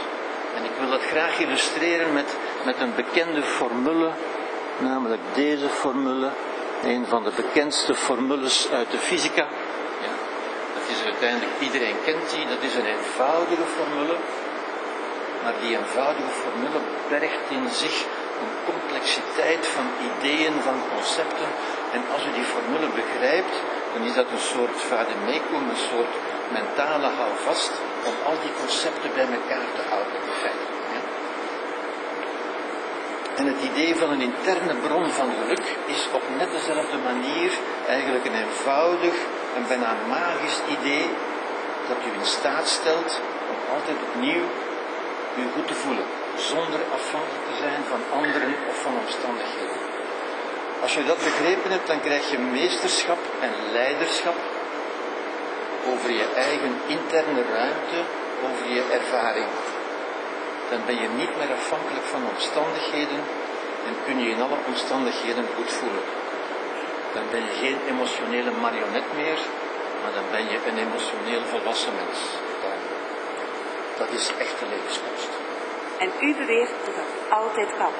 En 0.55 0.63
ik 0.63 0.71
wil 0.79 0.89
dat 0.89 1.01
graag 1.01 1.39
illustreren 1.39 2.13
met, 2.13 2.35
met 2.65 2.79
een 2.79 2.95
bekende 2.95 3.43
formule, 3.43 4.09
namelijk 4.77 5.21
deze 5.33 5.69
formule, 5.69 6.29
een 6.83 7.05
van 7.05 7.23
de 7.23 7.31
bekendste 7.35 7.95
formules 7.95 8.69
uit 8.71 8.91
de 8.91 8.97
fysica. 8.97 9.47
Ja, 10.01 10.13
dat 10.73 10.89
is 10.89 11.03
uiteindelijk, 11.03 11.51
iedereen 11.59 11.95
kent 12.05 12.29
die, 12.29 12.47
dat 12.47 12.61
is 12.61 12.75
een 12.75 12.85
eenvoudige 12.85 13.67
formule, 13.77 14.15
maar 15.43 15.53
die 15.61 15.77
eenvoudige 15.77 16.29
formule 16.29 16.79
bergt 17.09 17.49
in 17.49 17.69
zich 17.69 18.05
een 18.43 18.55
complexiteit 18.71 19.63
van 19.75 19.87
ideeën, 20.09 20.55
van 20.67 20.79
concepten. 20.93 21.49
En 21.95 22.01
als 22.13 22.23
u 22.27 22.31
die 22.39 22.51
formule 22.53 22.89
begrijpt, 23.01 23.55
dan 23.93 24.01
is 24.09 24.15
dat 24.19 24.27
een 24.31 24.47
soort 24.53 24.77
vademecum, 24.89 25.63
een 25.69 25.85
soort 25.91 26.13
mentale 26.57 27.09
houvast 27.19 27.73
om 28.09 28.15
al 28.27 28.37
die 28.43 28.53
concepten 28.61 29.09
bij 29.17 29.27
elkaar 29.37 29.67
te 29.77 29.83
houden? 29.89 30.19
En 33.39 33.45
het 33.45 33.61
idee 33.71 33.95
van 33.95 34.09
een 34.11 34.21
interne 34.21 34.75
bron 34.75 35.09
van 35.09 35.29
geluk 35.41 35.65
is 35.85 36.07
op 36.13 36.23
net 36.37 36.51
dezelfde 36.51 36.97
manier 36.97 37.51
eigenlijk 37.87 38.25
een 38.25 38.39
eenvoudig 38.43 39.15
en 39.55 39.63
bijna 39.67 39.95
magisch 40.07 40.61
idee 40.79 41.05
dat 41.87 41.97
u 42.07 42.19
in 42.19 42.25
staat 42.25 42.67
stelt 42.67 43.21
om 43.51 43.75
altijd 43.75 43.97
opnieuw 44.07 44.45
u 45.37 45.41
goed 45.53 45.67
te 45.67 45.73
voelen, 45.73 46.05
zonder 46.39 46.81
afhankelijk 46.97 47.45
te 47.49 47.55
zijn 47.63 47.83
van 47.91 48.01
anderen 48.17 48.53
of 48.69 48.77
van 48.85 48.95
omstandigheden. 49.03 49.79
Als 50.81 50.93
je 50.93 51.03
dat 51.11 51.17
begrepen 51.29 51.71
hebt, 51.71 51.87
dan 51.87 52.01
krijg 52.01 52.31
je 52.31 52.37
meesterschap 52.37 53.21
en 53.45 53.53
leiderschap 53.71 54.37
over 55.91 56.09
je 56.11 56.27
eigen 56.35 56.73
interne 56.87 57.43
ruimte, 57.57 57.99
over 58.47 58.65
je 58.75 58.83
ervaring. 58.99 59.51
Dan 60.69 60.81
ben 60.85 60.97
je 61.01 61.09
niet 61.21 61.33
meer 61.37 61.53
afhankelijk 61.59 62.07
van 62.13 62.23
omstandigheden 62.33 63.21
en 63.87 63.93
kun 64.05 64.17
je 64.23 64.29
in 64.29 64.41
alle 64.41 64.59
omstandigheden 64.71 65.45
goed 65.55 65.71
voelen. 65.79 66.05
Dan 67.13 67.25
ben 67.31 67.43
je 67.47 67.53
geen 67.63 67.79
emotionele 67.91 68.51
marionet 68.61 69.07
meer, 69.19 69.39
maar 70.01 70.13
dan 70.17 70.27
ben 70.35 70.45
je 70.51 70.57
een 70.67 70.79
emotioneel 70.87 71.43
volwassen 71.51 71.93
mens. 72.01 72.19
Dat 73.99 74.11
is 74.19 74.31
echte 74.37 74.65
levenskunst. 74.69 75.48
En 75.99 76.09
u 76.27 76.35
beweert 76.35 76.71
dat 76.85 76.95
dat 76.95 77.11
altijd 77.29 77.69
kan. 77.77 77.93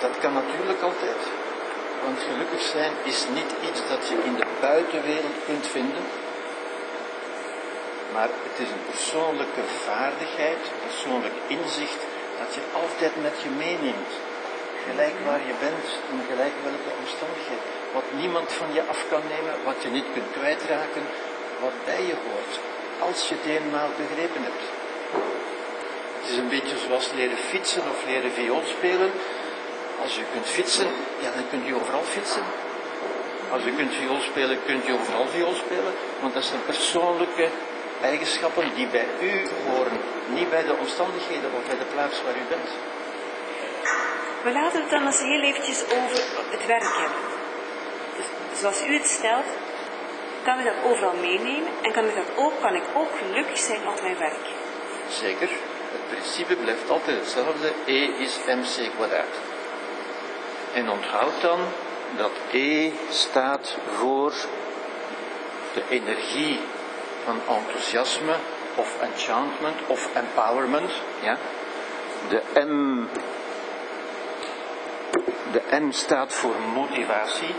Dat 0.00 0.18
kan 0.18 0.32
natuurlijk 0.32 0.82
altijd. 0.82 1.20
Want 2.04 2.18
gelukkig 2.28 2.62
zijn 2.62 2.92
is 3.02 3.26
niet 3.34 3.52
iets 3.68 3.80
dat 3.88 4.08
je 4.08 4.16
in 4.24 4.34
de 4.34 4.46
buitenwereld 4.60 5.38
kunt 5.46 5.66
vinden. 5.66 6.04
Maar 8.12 8.28
het 8.48 8.58
is 8.64 8.70
een 8.70 8.86
persoonlijke 8.90 9.64
vaardigheid, 9.86 10.62
persoonlijk 10.86 11.34
inzicht 11.46 12.00
dat 12.40 12.50
je 12.54 12.62
altijd 12.82 13.14
met 13.22 13.36
je 13.42 13.50
meeneemt. 13.64 14.12
Gelijk 14.88 15.16
waar 15.28 15.42
je 15.50 15.56
bent, 15.66 15.86
in 16.12 16.22
gelijk 16.30 16.56
welke 16.68 16.92
omstandigheid. 17.02 17.64
Wat 17.96 18.08
niemand 18.20 18.52
van 18.52 18.70
je 18.72 18.82
af 18.92 19.00
kan 19.12 19.22
nemen, 19.34 19.54
wat 19.64 19.82
je 19.82 19.90
niet 19.96 20.08
kunt 20.14 20.30
kwijtraken, 20.38 21.04
wat 21.64 21.76
bij 21.84 22.02
je 22.10 22.16
hoort. 22.26 22.54
Als 23.06 23.28
je 23.28 23.34
het 23.34 23.46
eenmaal 23.56 23.90
begrepen 24.02 24.42
hebt. 24.42 24.77
Het 26.28 26.36
is 26.36 26.42
een 26.42 26.58
beetje 26.58 26.78
zoals 26.86 27.12
leren 27.12 27.36
fietsen 27.36 27.82
of 27.92 28.04
leren 28.06 28.32
viool 28.32 28.62
spelen. 28.76 29.10
Als 30.02 30.14
je 30.16 30.22
kunt 30.32 30.46
fietsen, 30.46 30.90
ja, 31.24 31.30
dan 31.30 31.48
kunt 31.50 31.68
u 31.68 31.74
overal 31.74 32.02
fietsen. 32.02 32.42
Als 33.50 33.64
u 33.64 33.72
kunt 33.72 33.94
viool 33.94 34.20
spelen, 34.20 34.58
kunt 34.66 34.88
u 34.88 34.92
overal 34.92 35.26
viool 35.26 35.54
spelen. 35.54 35.92
Want 36.20 36.34
dat 36.34 36.44
zijn 36.44 36.64
persoonlijke 36.64 37.48
eigenschappen 38.02 38.74
die 38.74 38.86
bij 38.86 39.06
u 39.20 39.32
horen. 39.66 39.98
Niet 40.26 40.50
bij 40.50 40.64
de 40.64 40.76
omstandigheden 40.76 41.50
of 41.56 41.62
bij 41.66 41.78
de 41.78 41.88
plaats 41.94 42.22
waar 42.22 42.36
u 42.42 42.44
bent. 42.48 42.70
We 44.42 44.52
laten 44.52 44.80
het 44.80 44.90
dan 44.90 45.06
eens 45.06 45.20
heel 45.20 45.42
eventjes 45.42 45.84
over 45.84 46.22
het 46.54 46.66
werk 46.66 46.94
hebben. 47.02 47.22
Dus, 48.16 48.26
zoals 48.60 48.86
u 48.86 48.92
het 48.92 49.08
stelt, 49.08 49.48
kan 50.42 50.58
ik 50.58 50.64
dat 50.64 50.90
overal 50.90 51.14
meenemen 51.20 51.72
en 51.82 51.92
kan 51.92 52.04
ik, 52.04 52.14
dat 52.14 52.30
ook, 52.36 52.60
kan 52.60 52.74
ik 52.74 52.84
ook 52.94 53.10
gelukkig 53.18 53.58
zijn 53.58 53.88
op 53.88 54.02
mijn 54.02 54.18
werk. 54.18 54.46
Zeker. 55.08 55.48
Het 55.92 56.06
principe 56.10 56.54
blijft 56.54 56.90
altijd 56.90 57.18
hetzelfde. 57.18 57.72
E 57.84 58.04
is 58.18 58.38
mc 58.46 58.90
kwadraat. 58.96 59.34
En 60.74 60.90
onthoud 60.90 61.40
dan 61.40 61.60
dat 62.16 62.30
E 62.50 62.90
staat 63.10 63.76
voor 63.96 64.32
de 65.74 65.82
energie 65.88 66.60
van 67.24 67.40
enthousiasme 67.56 68.34
of 68.74 69.00
enchantment 69.00 69.76
of 69.86 70.08
empowerment. 70.14 70.90
Ja? 71.20 71.36
De 72.28 72.42
M, 72.66 73.06
de 75.52 75.62
M 75.80 75.90
staat 75.90 76.32
voor 76.34 76.54
motivatie. 76.74 77.54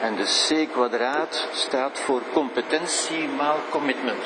En 0.00 0.16
de 0.16 0.24
C 0.48 0.72
kwadraat 0.72 1.48
staat 1.52 1.98
voor 1.98 2.22
competentie 2.32 3.28
maal 3.28 3.58
commitment. 3.70 4.24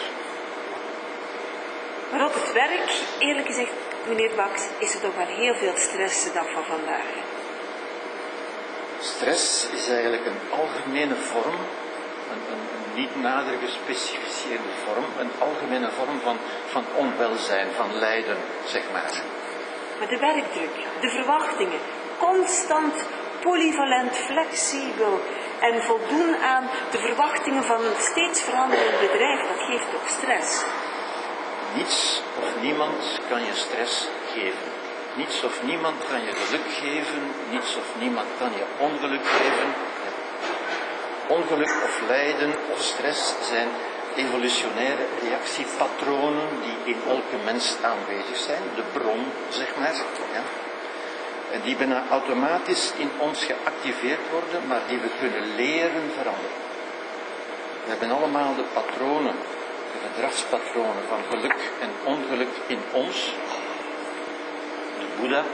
Maar 2.11 2.25
op 2.25 2.35
het 2.35 2.53
werk, 2.53 2.91
eerlijk 3.19 3.47
gezegd, 3.47 3.73
meneer 4.09 4.35
Baks, 4.37 4.63
is 4.79 4.95
er 4.95 5.01
toch 5.01 5.17
wel 5.17 5.27
heel 5.27 5.55
veel 5.55 5.73
stress 5.77 6.25
de 6.25 6.33
dag 6.33 6.53
van 6.53 6.65
vandaag. 6.65 7.09
Stress 9.01 9.69
is 9.73 9.89
eigenlijk 9.89 10.27
een 10.27 10.59
algemene 10.59 11.15
vorm, 11.15 11.55
een, 12.33 12.43
een, 12.53 12.63
een 12.75 13.01
niet 13.01 13.23
nader 13.23 13.59
gespecificeerde 13.65 14.73
vorm, 14.85 15.05
een 15.19 15.31
algemene 15.39 15.91
vorm 15.91 16.21
van, 16.21 16.37
van 16.67 16.85
onwelzijn, 16.97 17.69
van 17.77 17.99
lijden, 17.99 18.37
zeg 18.67 18.83
maar. 18.93 19.13
Maar 19.99 20.09
de 20.09 20.19
werkdruk, 20.19 20.75
de 21.01 21.11
verwachtingen, 21.11 21.81
constant 22.19 22.95
polyvalent, 23.41 24.17
flexibel 24.17 25.21
en 25.61 25.83
voldoen 25.83 26.37
aan 26.37 26.69
de 26.91 26.99
verwachtingen 26.99 27.65
van 27.65 27.85
een 27.85 28.01
steeds 28.01 28.43
veranderend 28.43 29.01
bedrijf, 29.01 29.41
dat 29.49 29.67
geeft 29.67 29.91
toch 29.91 30.09
stress. 30.09 30.65
Niets 31.77 32.23
of 32.39 32.63
niemand 32.63 33.19
kan 33.29 33.45
je 33.45 33.55
stress 33.55 34.09
geven. 34.35 34.69
Niets 35.15 35.45
of 35.45 35.63
niemand 35.63 35.97
kan 36.09 36.21
je 36.25 36.33
geluk 36.33 36.69
geven. 36.83 37.23
Niets 37.51 37.77
of 37.77 37.89
niemand 37.99 38.27
kan 38.39 38.51
je 38.59 38.65
ongeluk 38.79 39.27
geven. 39.27 39.69
Ongeluk 41.27 41.75
of 41.85 42.01
lijden 42.09 42.55
of 42.73 42.81
stress 42.83 43.35
zijn 43.49 43.69
evolutionaire 44.17 45.05
reactiepatronen 45.23 46.49
die 46.65 46.95
in 46.95 47.01
elke 47.09 47.37
mens 47.45 47.77
aanwezig 47.83 48.37
zijn. 48.37 48.63
De 48.75 48.83
bron, 48.93 49.25
zeg 49.49 49.77
maar. 49.79 49.95
Ja. 50.33 50.43
En 51.53 51.61
die 51.65 51.77
bijna 51.77 52.03
automatisch 52.11 52.93
in 52.97 53.11
ons 53.19 53.45
geactiveerd 53.45 54.25
worden, 54.31 54.67
maar 54.67 54.81
die 54.89 54.99
we 54.99 55.11
kunnen 55.21 55.55
leren 55.55 56.11
veranderen. 56.17 56.59
We 57.85 57.91
hebben 57.91 58.11
allemaal 58.11 58.55
de 58.55 58.65
patronen 58.73 59.37
gedragspatronen 60.07 61.05
van 61.09 61.23
geluk 61.31 61.61
en 61.81 61.91
ongeluk 62.05 62.55
in 62.67 62.83
ons. 62.93 63.35
De 64.99 65.07
Boeddha 65.17 65.45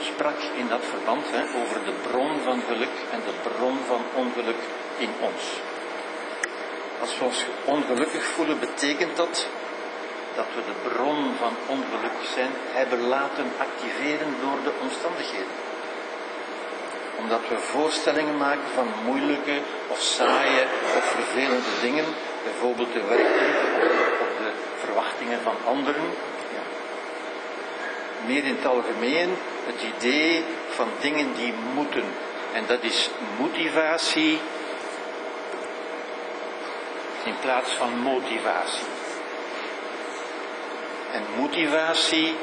sprak 0.00 0.38
in 0.56 0.68
dat 0.68 0.84
verband 0.90 1.24
hè, 1.30 1.42
over 1.60 1.84
de 1.84 1.94
bron 2.08 2.40
van 2.40 2.62
geluk 2.68 2.96
en 3.12 3.20
de 3.26 3.34
bron 3.48 3.78
van 3.86 4.02
ongeluk 4.14 4.62
in 4.98 5.10
ons. 5.20 5.42
Als 7.00 7.18
we 7.18 7.24
ons 7.24 7.44
ongelukkig 7.64 8.24
voelen, 8.24 8.58
betekent 8.58 9.16
dat 9.16 9.46
dat 10.34 10.46
we 10.54 10.62
de 10.70 10.88
bron 10.88 11.34
van 11.38 11.54
ongeluk 11.66 12.18
zijn 12.34 12.52
hebben 12.72 13.00
laten 13.00 13.52
activeren 13.58 14.34
door 14.40 14.58
de 14.64 14.72
omstandigheden. 14.82 15.56
Omdat 17.18 17.40
we 17.48 17.58
voorstellingen 17.58 18.36
maken 18.36 18.70
van 18.74 18.88
moeilijke 19.04 19.58
of 19.88 20.00
saaie 20.00 20.62
of 20.96 21.04
vervelende 21.04 21.74
dingen, 21.80 22.04
bijvoorbeeld 22.44 22.92
de 22.92 23.04
werkdruk 23.08 23.58
of 24.24 24.30
de 24.38 24.50
verwachtingen 24.84 25.40
van 25.40 25.56
anderen. 25.64 26.04
Meer 28.26 28.44
in 28.44 28.56
het 28.56 28.66
algemeen 28.66 29.36
het 29.66 29.82
idee 29.96 30.44
van 30.68 30.88
dingen 31.00 31.34
die 31.34 31.54
moeten, 31.74 32.04
En 32.52 32.64
dat 32.66 32.82
is 32.82 33.10
motivatie 33.38 34.38
in 37.24 37.34
plaats 37.40 37.70
van 37.70 37.98
motivatie. 37.98 38.86
En 41.12 41.22
motivatie 41.36 42.34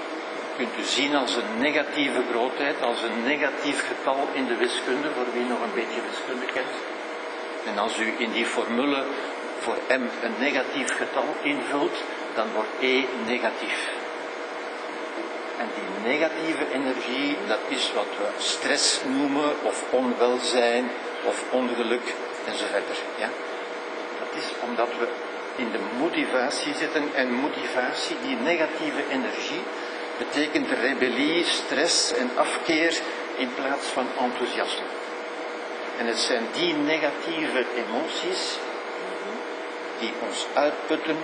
kunt 0.57 0.77
u 0.79 0.83
zien 0.83 1.15
als 1.15 1.35
een 1.35 1.59
negatieve 1.59 2.21
grootheid, 2.31 2.81
als 2.81 3.01
een 3.01 3.23
negatief 3.23 3.87
getal 3.87 4.27
in 4.33 4.45
de 4.45 4.55
wiskunde, 4.55 5.09
voor 5.15 5.33
wie 5.33 5.45
nog 5.45 5.61
een 5.61 5.73
beetje 5.73 6.01
wiskunde 6.09 6.45
kent. 6.53 6.75
En 7.65 7.77
als 7.77 7.99
u 7.99 8.13
in 8.17 8.31
die 8.31 8.45
formule 8.45 9.03
voor 9.63 9.77
m 9.87 10.03
een 10.25 10.35
negatief 10.39 10.89
getal 10.97 11.35
invult, 11.41 11.95
dan 12.35 12.47
wordt 12.53 12.69
e 12.79 13.05
negatief. 13.25 13.89
En 15.57 15.67
die 15.75 16.11
negatieve 16.11 16.65
energie, 16.73 17.37
dat 17.47 17.59
is 17.67 17.91
wat 17.93 18.11
we 18.17 18.27
stress 18.37 18.99
noemen, 19.17 19.51
of 19.63 19.83
onwelzijn, 19.89 20.89
of 21.25 21.43
ongeluk, 21.51 22.13
enzovoort. 22.47 23.01
Ja? 23.17 23.29
Dat 24.19 24.43
is 24.43 24.47
omdat 24.67 24.89
we 24.99 25.07
in 25.55 25.71
de 25.71 25.79
motivatie 25.97 26.73
zitten, 26.73 27.03
en 27.13 27.33
motivatie, 27.33 28.15
die 28.25 28.35
negatieve 28.35 29.03
energie, 29.09 29.63
betekent 30.17 30.67
rebellie, 30.81 31.45
stress 31.45 32.13
en 32.13 32.29
afkeer 32.35 32.99
in 33.37 33.53
plaats 33.55 33.85
van 33.87 34.07
enthousiasme. 34.19 34.85
En 35.97 36.05
het 36.07 36.19
zijn 36.19 36.43
die 36.53 36.73
negatieve 36.73 37.65
emoties 37.75 38.57
die 40.01 40.13
ons 40.27 40.39
uitputten 40.53 41.17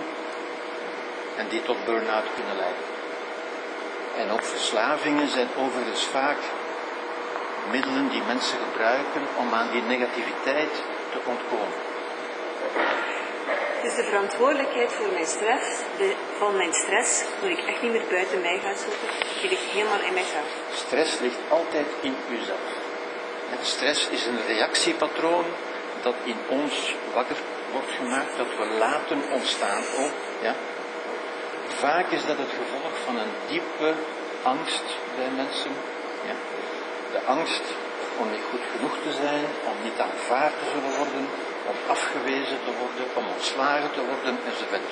en 1.36 1.46
die 1.48 1.62
tot 1.62 1.84
burn-out 1.84 2.28
kunnen 2.34 2.56
leiden. 2.56 2.84
En 4.20 4.30
ook 4.30 4.42
verslavingen 4.42 5.28
zijn 5.28 5.48
overigens 5.56 6.04
vaak 6.04 6.40
middelen 7.70 8.08
die 8.08 8.22
mensen 8.22 8.58
gebruiken 8.66 9.22
om 9.36 9.54
aan 9.54 9.70
die 9.72 9.82
negativiteit 9.82 10.74
te 11.12 11.18
ontkomen. 11.24 11.78
Dus 13.82 13.94
de 13.94 14.04
verantwoordelijkheid 14.04 14.92
voor 14.92 15.12
mijn 15.12 15.26
stress, 15.26 15.66
de, 15.98 16.14
van 16.38 16.56
mijn 16.56 16.72
stress, 16.72 17.24
moet 17.40 17.50
ik 17.50 17.64
echt 17.66 17.82
niet 17.82 17.92
meer 17.92 18.08
buiten 18.10 18.40
mij 18.40 18.58
gaan 18.58 18.76
zoeken. 18.76 19.08
Die 19.40 19.50
ligt 19.50 19.62
helemaal 19.62 20.00
in 20.00 20.14
mijzelf. 20.14 20.48
Stress 20.74 21.20
ligt 21.20 21.38
altijd 21.48 21.86
in 22.00 22.16
uzelf. 22.30 22.68
En 23.50 23.58
stress 23.60 24.08
is 24.08 24.26
een 24.26 24.40
reactiepatroon 24.46 25.44
dat 26.02 26.14
in 26.24 26.36
ons 26.48 26.94
wakker 27.14 27.36
wordt 27.72 27.92
gemaakt, 28.00 28.36
dat 28.36 28.50
we 28.58 28.76
laten 28.78 29.20
ontstaan 29.32 29.84
ook. 30.02 30.16
Ja? 30.42 30.54
Vaak 31.68 32.10
is 32.10 32.26
dat 32.26 32.38
het 32.38 32.52
gevolg 32.60 32.94
van 33.04 33.16
een 33.16 33.34
diepe 33.48 33.92
angst 34.42 34.86
bij 35.16 35.30
mensen. 35.36 35.72
Ja? 36.28 36.36
De 37.12 37.20
angst 37.26 37.64
om 38.20 38.30
niet 38.30 38.46
goed 38.50 38.64
genoeg 38.74 38.96
te 39.06 39.12
zijn, 39.22 39.44
om 39.70 39.76
niet 39.86 39.98
aanvaard 40.08 40.54
te 40.60 40.66
zullen 40.72 40.96
worden, 41.02 41.24
om 41.70 41.76
afgewezen 41.94 42.58
te 42.66 42.72
worden, 42.82 43.04
om 43.18 43.24
ontslagen 43.34 43.90
te 43.96 44.04
worden 44.10 44.38
enzovoort. 44.48 44.90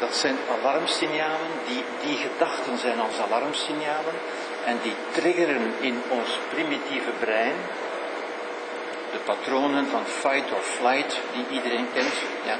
Dat 0.00 0.14
zijn 0.16 0.38
alarmsignalen, 0.56 1.52
die, 1.66 1.82
die 2.04 2.16
gedachten 2.16 2.78
zijn 2.78 3.00
als 3.00 3.18
alarmsignalen 3.26 4.16
en 4.64 4.76
die 4.82 4.94
triggeren 5.10 5.72
in 5.80 6.02
ons 6.08 6.30
primitieve 6.50 7.10
brein 7.20 7.56
de 9.12 9.18
patronen 9.18 9.86
van 9.86 10.04
fight 10.06 10.52
or 10.52 10.62
flight 10.62 11.20
die 11.34 11.46
iedereen 11.50 11.88
kent. 11.94 12.14
Ja. 12.44 12.56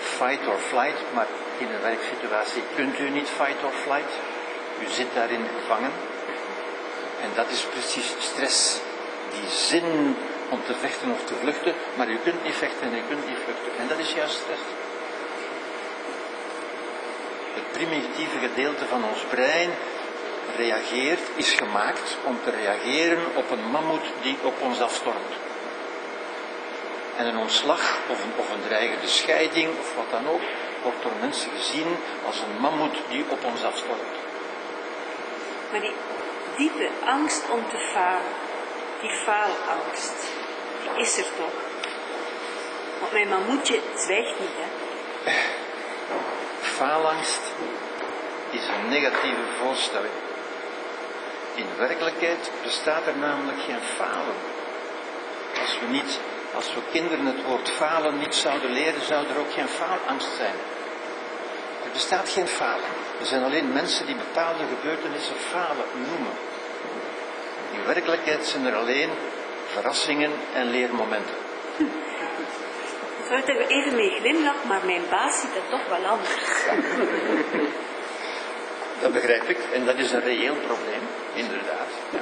Fight 0.00 0.46
or 0.46 0.58
flight, 0.58 0.98
maar 1.14 1.26
in 1.58 1.66
een 1.66 1.82
werksituatie 1.82 2.62
kunt 2.74 2.98
u 2.98 3.10
niet 3.10 3.28
fight 3.28 3.64
or 3.64 3.72
flight. 3.84 4.12
U 4.82 4.86
zit 4.88 5.14
daarin 5.14 5.46
gevangen. 5.60 5.92
En 7.22 7.30
dat 7.34 7.50
is 7.50 7.60
precies 7.60 8.14
stress. 8.18 8.80
Die 9.30 9.50
zin 9.50 10.16
om 10.48 10.60
te 10.66 10.74
vechten 10.74 11.10
of 11.10 11.24
te 11.24 11.34
vluchten, 11.34 11.74
maar 11.94 12.08
u 12.08 12.18
kunt 12.24 12.44
niet 12.44 12.54
vechten 12.54 12.86
en 12.86 12.94
u 12.94 13.02
kunt 13.08 13.28
niet 13.28 13.38
vluchten. 13.44 13.72
En 13.78 13.88
dat 13.88 13.98
is 13.98 14.12
juist 14.12 14.34
stress. 14.34 14.62
Het 17.54 17.72
primitieve 17.72 18.38
gedeelte 18.38 18.86
van 18.86 19.04
ons 19.04 19.20
brein 19.30 19.70
reageert, 20.56 21.20
is 21.36 21.52
gemaakt 21.52 22.16
om 22.24 22.38
te 22.44 22.50
reageren 22.50 23.22
op 23.34 23.50
een 23.50 23.70
mammoet 23.70 24.06
die 24.22 24.36
op 24.42 24.54
ons 24.60 24.80
afstormt. 24.80 25.41
En 27.16 27.26
een 27.26 27.36
ontslag 27.36 27.98
of 28.08 28.24
een, 28.24 28.32
of 28.36 28.50
een 28.50 28.62
dreigende 28.66 29.06
scheiding 29.06 29.78
of 29.78 29.94
wat 29.94 30.10
dan 30.10 30.28
ook, 30.28 30.40
wordt 30.82 31.02
door 31.02 31.12
mensen 31.20 31.50
gezien 31.56 31.96
als 32.26 32.40
een 32.40 32.60
mammoet 32.60 32.96
die 33.08 33.24
op 33.28 33.44
ons 33.44 33.64
afstormt. 33.64 34.16
Maar 35.70 35.80
die 35.80 35.94
diepe 36.56 36.88
angst 37.04 37.42
om 37.50 37.68
te 37.70 37.90
falen, 37.92 38.32
die 39.00 39.10
faalangst, 39.10 40.14
die 40.82 41.02
is 41.02 41.18
er 41.18 41.24
toch? 41.36 41.60
Want 43.00 43.12
mijn 43.12 43.28
mammoetje 43.28 43.80
zwijgt 43.96 44.40
niet, 44.40 44.56
hè? 44.60 45.32
Faalangst 46.60 47.40
is 48.50 48.66
een 48.68 48.88
negatieve 48.88 49.44
voorstelling. 49.60 50.12
In 51.54 51.66
werkelijkheid 51.76 52.50
bestaat 52.62 53.06
er 53.06 53.16
namelijk 53.16 53.58
geen 53.60 53.80
falen. 53.96 54.36
Als 55.60 55.78
we, 55.78 55.86
niet, 55.86 56.20
als 56.54 56.74
we 56.74 56.80
kinderen 56.92 57.26
het 57.26 57.44
woord 57.46 57.70
falen 57.70 58.18
niet 58.18 58.34
zouden 58.34 58.70
leren, 58.70 59.02
zou 59.06 59.26
er 59.26 59.38
ook 59.38 59.52
geen 59.52 59.68
faalangst 59.68 60.36
zijn. 60.36 60.54
Er 61.84 61.90
bestaat 61.92 62.28
geen 62.28 62.46
falen. 62.46 62.90
Er 63.20 63.26
zijn 63.26 63.42
alleen 63.42 63.72
mensen 63.72 64.06
die 64.06 64.14
bepaalde 64.14 64.64
gebeurtenissen 64.76 65.36
falen 65.36 65.86
noemen. 65.94 66.32
In 67.72 67.84
werkelijkheid 67.86 68.46
zijn 68.46 68.66
er 68.66 68.74
alleen 68.74 69.10
verrassingen 69.66 70.32
en 70.54 70.70
leermomenten. 70.70 71.34
Zou 73.28 73.40
ik 73.40 73.48
er 73.48 73.66
even 73.66 73.94
mee 73.94 74.10
glimlach, 74.20 74.64
maar 74.64 74.80
mijn 74.84 75.02
baas 75.10 75.40
ziet 75.40 75.54
het 75.54 75.70
toch 75.70 75.88
wel 75.88 76.10
anders. 76.10 76.64
Dat 79.00 79.12
begrijp 79.12 79.48
ik 79.48 79.58
en 79.72 79.84
dat 79.84 79.96
is 79.96 80.12
een 80.12 80.22
reëel 80.22 80.54
probleem, 80.54 81.02
inderdaad. 81.34 81.88
Ja. 82.10 82.20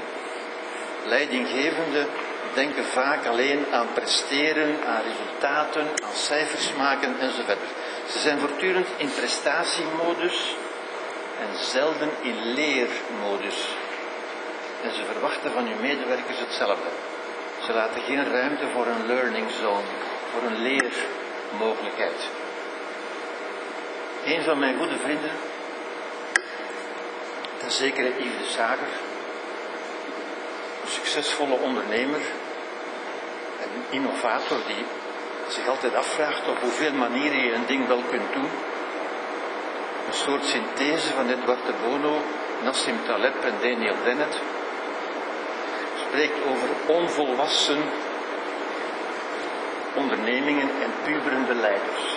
Leidinggevenden 1.04 2.06
denken 2.54 2.84
vaak 2.84 3.26
alleen 3.26 3.66
aan 3.72 3.92
presteren, 3.94 4.78
aan 4.86 5.02
resultaten, 5.02 5.86
aan 6.04 6.14
cijfers 6.14 6.72
maken 6.78 7.20
enzovoort. 7.20 7.58
Ze 8.06 8.18
zijn 8.18 8.38
voortdurend 8.38 8.86
in 8.96 9.10
prestatiemodus 9.14 10.56
en 11.40 11.64
zelden 11.64 12.10
in 12.20 12.52
leermodus. 12.54 13.68
En 14.82 14.92
ze 14.94 15.04
verwachten 15.12 15.52
van 15.52 15.66
hun 15.66 15.80
medewerkers 15.80 16.38
hetzelfde. 16.38 16.88
Ze 17.66 17.72
laten 17.72 18.02
geen 18.02 18.30
ruimte 18.30 18.68
voor 18.74 18.86
een 18.86 19.06
learning 19.06 19.50
zone, 19.50 19.90
voor 20.32 20.42
een 20.50 20.62
leermogelijkheid. 20.62 22.28
Een 24.24 24.42
van 24.42 24.58
mijn 24.58 24.78
goede 24.78 24.96
vrienden, 24.96 25.30
een 27.62 27.70
zekere 27.70 28.08
Yves 28.08 28.38
de 28.38 28.52
Sager, 28.52 28.88
een 28.88 29.09
succesvolle 30.90 31.54
ondernemer, 31.54 32.20
een 33.62 33.84
innovator 33.90 34.58
die 34.66 34.84
zich 35.48 35.68
altijd 35.68 35.94
afvraagt 35.94 36.48
op 36.48 36.58
hoeveel 36.60 36.92
manieren 36.92 37.44
je 37.44 37.52
een 37.52 37.66
ding 37.66 37.86
wel 37.86 38.02
kunt 38.10 38.32
doen. 38.32 38.50
Een 40.06 40.18
soort 40.26 40.44
synthese 40.44 41.12
van 41.12 41.28
Edward 41.28 41.66
de 41.66 41.72
Bono, 41.84 42.22
Nassim 42.62 42.98
Taleb 43.06 43.44
en 43.44 43.54
Daniel 43.60 43.94
Dennett 44.04 44.38
spreekt 46.06 46.38
over 46.50 46.68
onvolwassen 46.86 47.82
ondernemingen 49.94 50.70
en 50.82 50.92
puberende 51.04 51.54
leiders. 51.54 52.16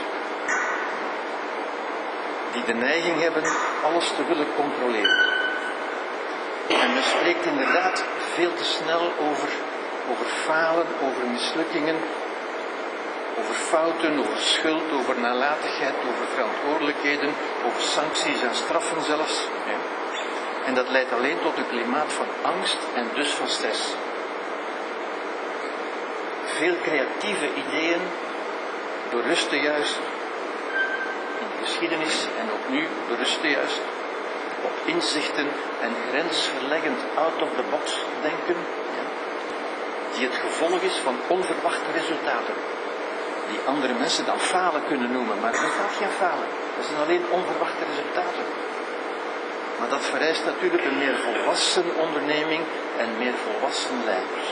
Die 2.51 2.63
de 2.65 2.73
neiging 2.73 3.21
hebben 3.21 3.43
alles 3.83 4.07
te 4.07 4.25
willen 4.27 4.47
controleren. 4.55 5.32
En 6.67 6.93
men 6.93 7.03
spreekt 7.03 7.45
inderdaad 7.45 8.03
veel 8.33 8.53
te 8.53 8.63
snel 8.63 9.11
over, 9.29 9.49
over 10.11 10.25
falen, 10.25 10.85
over 11.01 11.27
mislukkingen, 11.31 11.95
over 13.39 13.55
fouten, 13.55 14.19
over 14.19 14.37
schuld, 14.37 14.91
over 14.91 15.19
nalatigheid, 15.19 15.93
over 16.09 16.25
verantwoordelijkheden, 16.33 17.29
over 17.65 17.81
sancties 17.81 18.41
en 18.41 18.55
straffen 18.55 19.01
zelfs. 19.01 19.47
En 20.65 20.73
dat 20.73 20.89
leidt 20.89 21.13
alleen 21.13 21.39
tot 21.41 21.57
een 21.57 21.67
klimaat 21.67 22.13
van 22.13 22.27
angst 22.41 22.77
en 22.95 23.07
dus 23.15 23.29
van 23.29 23.47
stress. 23.47 23.81
Veel 26.45 26.75
creatieve 26.81 27.47
ideeën 27.55 28.01
berusten 29.09 29.61
juist 29.61 29.99
in 31.39 31.47
de 31.51 31.65
geschiedenis 31.65 32.27
en 32.39 32.51
ook 32.53 32.69
nu 32.69 32.87
berusten 33.07 33.49
juist 33.49 33.81
op 34.63 34.75
inzichten 34.85 35.47
en 35.85 35.93
grensverleggend 36.09 36.99
out-of-the-box 37.15 37.85
denken, 38.21 38.57
ja, 38.97 39.05
die 40.13 40.25
het 40.27 40.35
gevolg 40.35 40.81
is 40.81 40.97
van 41.07 41.15
onverwachte 41.27 41.91
resultaten, 41.99 42.55
die 43.49 43.59
andere 43.65 43.93
mensen 43.93 44.25
dan 44.25 44.39
falen 44.39 44.83
kunnen 44.87 45.11
noemen, 45.11 45.39
maar 45.39 45.53
er 45.53 45.61
bestaat 45.61 45.95
geen 46.01 46.15
falen, 46.23 46.47
dat 46.75 46.85
zijn 46.85 47.01
alleen 47.05 47.25
onverwachte 47.29 47.83
resultaten. 47.91 48.45
Maar 49.79 49.89
dat 49.89 50.05
vereist 50.05 50.45
natuurlijk 50.45 50.85
een 50.85 50.97
meer 50.97 51.17
volwassen 51.17 51.85
onderneming 52.05 52.63
en 52.97 53.17
meer 53.17 53.33
volwassen 53.45 53.97
leiders. 54.05 54.49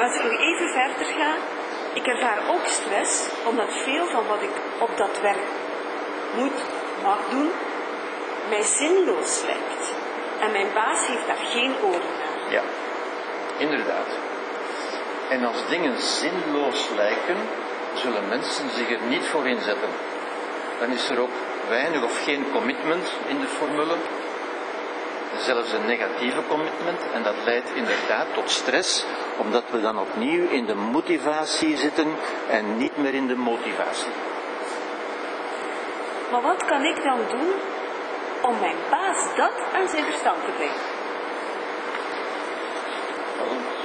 Als 0.00 0.14
ik 0.14 0.22
nog 0.22 0.40
even 0.48 0.68
verder 0.78 1.06
ga, 1.18 1.34
ik 1.92 2.06
ervaar 2.06 2.38
ook 2.48 2.66
stress, 2.66 3.28
omdat 3.44 3.82
veel 3.84 4.06
van 4.06 4.26
wat 4.26 4.42
ik 4.42 4.56
op 4.78 4.96
dat 4.96 5.20
werk 5.20 5.46
moet, 6.34 6.60
doen, 7.30 7.50
mij 8.48 8.62
zinloos 8.62 9.42
lijkt. 9.46 9.92
En 10.40 10.52
mijn 10.52 10.72
baas 10.74 11.06
heeft 11.06 11.26
daar 11.26 11.46
geen 11.50 11.74
oren 11.82 12.12
naar. 12.18 12.52
Ja, 12.52 12.62
inderdaad. 13.58 14.06
En 15.30 15.44
als 15.44 15.68
dingen 15.68 16.00
zinloos 16.00 16.88
lijken, 16.96 17.36
zullen 17.94 18.28
mensen 18.28 18.70
zich 18.70 18.90
er 18.90 19.06
niet 19.08 19.26
voor 19.26 19.46
inzetten. 19.46 19.88
Dan 20.80 20.90
is 20.90 21.10
er 21.10 21.20
ook 21.20 21.36
weinig 21.68 22.02
of 22.02 22.24
geen 22.24 22.46
commitment 22.52 23.12
in 23.26 23.40
de 23.40 23.46
formule. 23.46 23.94
Zelfs 25.38 25.72
een 25.72 25.86
negatieve 25.86 26.42
commitment. 26.48 27.00
En 27.14 27.22
dat 27.22 27.34
leidt 27.44 27.70
inderdaad 27.74 28.26
tot 28.34 28.50
stress, 28.50 29.04
omdat 29.36 29.64
we 29.70 29.80
dan 29.80 29.98
opnieuw 29.98 30.48
in 30.48 30.66
de 30.66 30.74
motivatie 30.74 31.76
zitten 31.76 32.14
en 32.50 32.76
niet 32.76 32.96
meer 32.96 33.14
in 33.14 33.26
de 33.26 33.36
motivatie. 33.36 34.27
Maar 36.30 36.42
wat 36.42 36.64
kan 36.64 36.84
ik 36.84 37.02
dan 37.02 37.20
doen 37.30 37.50
om 38.40 38.60
mijn 38.60 38.76
baas 38.90 39.36
dat 39.36 39.56
aan 39.74 39.88
zijn 39.88 40.04
verstand 40.04 40.44
te 40.44 40.52
brengen? 40.56 40.82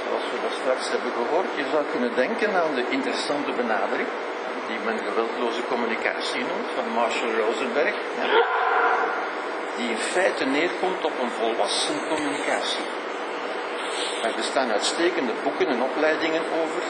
Zoals 0.04 0.26
we 0.30 0.38
dat 0.42 0.56
straks 0.60 0.90
hebben 0.90 1.12
gehoord, 1.12 1.50
je 1.56 1.64
zou 1.72 1.84
kunnen 1.92 2.14
denken 2.14 2.54
aan 2.62 2.74
de 2.74 2.84
interessante 2.88 3.52
benadering, 3.52 4.08
die 4.68 4.78
men 4.84 4.98
geweldloze 4.98 5.62
communicatie 5.72 6.40
noemt, 6.50 6.70
van 6.74 6.86
Marshall 6.94 7.34
Rosenberg, 7.40 7.94
die 9.76 9.90
in 9.90 9.96
feite 9.96 10.44
neerkomt 10.44 11.04
op 11.04 11.14
een 11.22 11.30
volwassen 11.40 12.08
communicatie. 12.08 12.84
Er 14.22 14.34
bestaan 14.36 14.70
uitstekende 14.72 15.32
boeken 15.42 15.66
en 15.66 15.82
opleidingen 15.82 16.42
over, 16.62 16.82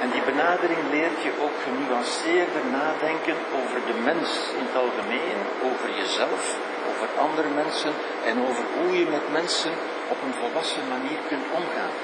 en 0.00 0.08
die 0.10 0.24
benadering 0.32 0.82
leert 0.90 1.18
je 1.26 1.32
ook 1.44 1.56
genuanceerder 1.66 2.64
nadenken 2.80 3.38
over 3.60 3.78
de 3.90 3.96
mens 4.08 4.28
in 4.58 4.64
het 4.68 4.76
algemeen, 4.84 5.38
over 5.68 5.88
jezelf, 6.00 6.42
over 6.90 7.08
andere 7.26 7.50
mensen 7.62 7.92
en 8.30 8.36
over 8.48 8.64
hoe 8.76 8.98
je 8.98 9.06
met 9.16 9.26
mensen 9.32 9.74
op 10.12 10.18
een 10.24 10.36
volwassen 10.40 10.84
manier 10.94 11.20
kunt 11.28 11.46
omgaan. 11.60 11.94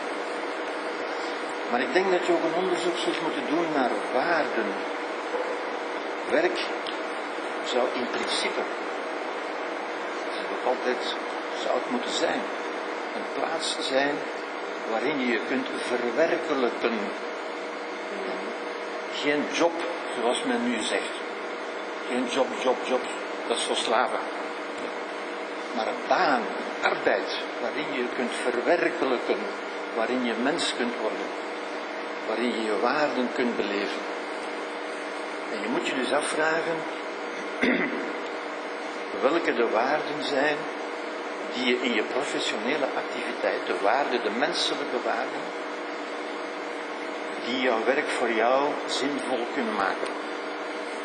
Maar 1.71 1.81
ik 1.81 1.93
denk 1.93 2.11
dat 2.11 2.27
je 2.27 2.33
ook 2.33 2.47
een 2.49 2.63
onderzoek 2.65 2.97
zult 3.05 3.21
moeten 3.27 3.47
doen 3.53 3.67
naar 3.79 3.95
waarden. 4.13 4.69
Werk 6.31 6.59
zou 7.73 7.85
in 8.01 8.07
principe, 8.17 8.63
dat 10.25 10.33
is 10.35 10.49
ook 10.55 10.67
altijd, 10.73 11.03
zou 11.63 11.75
het 11.81 11.91
moeten 11.91 12.15
zijn, 12.25 12.41
een 13.17 13.29
plaats 13.37 13.69
zijn 13.81 14.15
waarin 14.91 15.19
je 15.21 15.27
je 15.27 15.41
kunt 15.49 15.67
verwerkelijken 15.91 16.97
geen 19.23 19.45
job, 19.53 19.73
zoals 20.21 20.43
men 20.43 20.71
nu 20.71 20.81
zegt. 20.81 21.15
Geen 22.09 22.27
job, 22.31 22.47
job, 22.63 22.77
job. 22.87 23.01
Dat 23.49 23.57
is 23.57 23.63
voor 23.63 23.77
slaven. 23.77 24.19
Maar 25.77 25.87
een 25.87 26.05
baan, 26.09 26.43
arbeid, 26.83 27.39
waarin 27.61 27.93
je 27.93 28.05
kunt 28.17 28.33
verwerkelijken, 28.43 29.39
waarin 29.97 30.25
je 30.25 30.35
mens 30.43 30.75
kunt 30.77 30.95
worden, 31.01 31.27
waarin 32.27 32.51
je 32.51 32.63
je 32.65 32.81
waarden 32.81 33.29
kunt 33.35 33.57
beleven. 33.57 34.03
En 35.53 35.61
je 35.61 35.69
moet 35.69 35.87
je 35.87 35.95
dus 35.95 36.13
afvragen 36.13 36.77
welke 39.29 39.55
de 39.55 39.69
waarden 39.69 40.23
zijn 40.23 40.57
die 41.55 41.67
je 41.67 41.83
in 41.83 41.95
je 41.95 42.03
professionele 42.03 42.87
activiteit, 42.97 43.67
de 43.67 43.77
waarden, 43.83 44.23
de 44.23 44.31
menselijke 44.39 45.01
waarden, 45.05 45.43
die 47.47 47.61
jouw 47.61 47.85
werk 47.85 48.09
voor 48.09 48.33
jou 48.33 48.69
zinvol 48.87 49.47
kunnen 49.55 49.75
maken. 49.75 50.09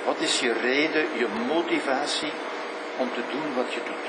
Wat 0.05 0.19
is 0.19 0.39
je 0.39 0.53
reden, 0.53 1.05
je 1.17 1.27
motivatie 1.47 2.31
om 2.97 3.09
te 3.13 3.21
doen 3.31 3.55
wat 3.55 3.73
je 3.73 3.79
doet? 3.85 4.07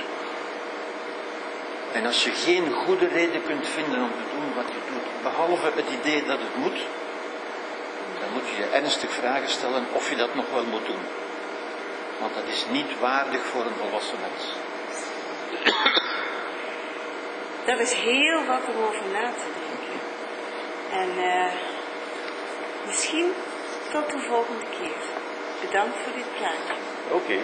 En 1.92 2.06
als 2.06 2.24
je 2.24 2.30
geen 2.30 2.72
goede 2.72 3.08
reden 3.08 3.42
kunt 3.42 3.68
vinden 3.68 4.02
om 4.02 4.10
te 4.10 4.28
doen 4.34 4.54
wat 4.54 4.68
je 4.68 4.92
doet, 4.92 5.22
behalve 5.22 5.70
het 5.74 5.90
idee 6.00 6.24
dat 6.24 6.38
het 6.38 6.56
moet, 6.56 6.78
dan 8.20 8.28
moet 8.32 8.48
je 8.48 8.56
je 8.56 8.68
ernstig 8.72 9.10
vragen 9.10 9.50
stellen 9.50 9.86
of 9.92 10.10
je 10.10 10.16
dat 10.16 10.34
nog 10.34 10.50
wel 10.52 10.64
moet 10.64 10.86
doen. 10.86 11.04
Want 12.20 12.34
dat 12.34 12.44
is 12.46 12.64
niet 12.70 12.98
waardig 13.00 13.42
voor 13.42 13.60
een 13.60 13.80
volwassen 13.80 14.18
mens. 14.20 14.42
Dat 17.66 17.78
is 17.78 17.92
heel 17.92 18.44
wat 18.44 18.60
om 18.68 18.82
over 18.82 19.04
na 19.12 19.30
te 19.32 19.48
denken. 19.58 20.00
En 20.90 21.10
uh, 21.18 21.52
Misschien 22.88 23.32
tot 23.92 24.10
de 24.10 24.18
volgende 24.28 24.64
keer. 24.78 25.00
Bedankt 25.60 25.96
voor 26.02 26.12
dit 26.12 26.30
plaatje. 26.38 26.74
Oké. 27.10 27.38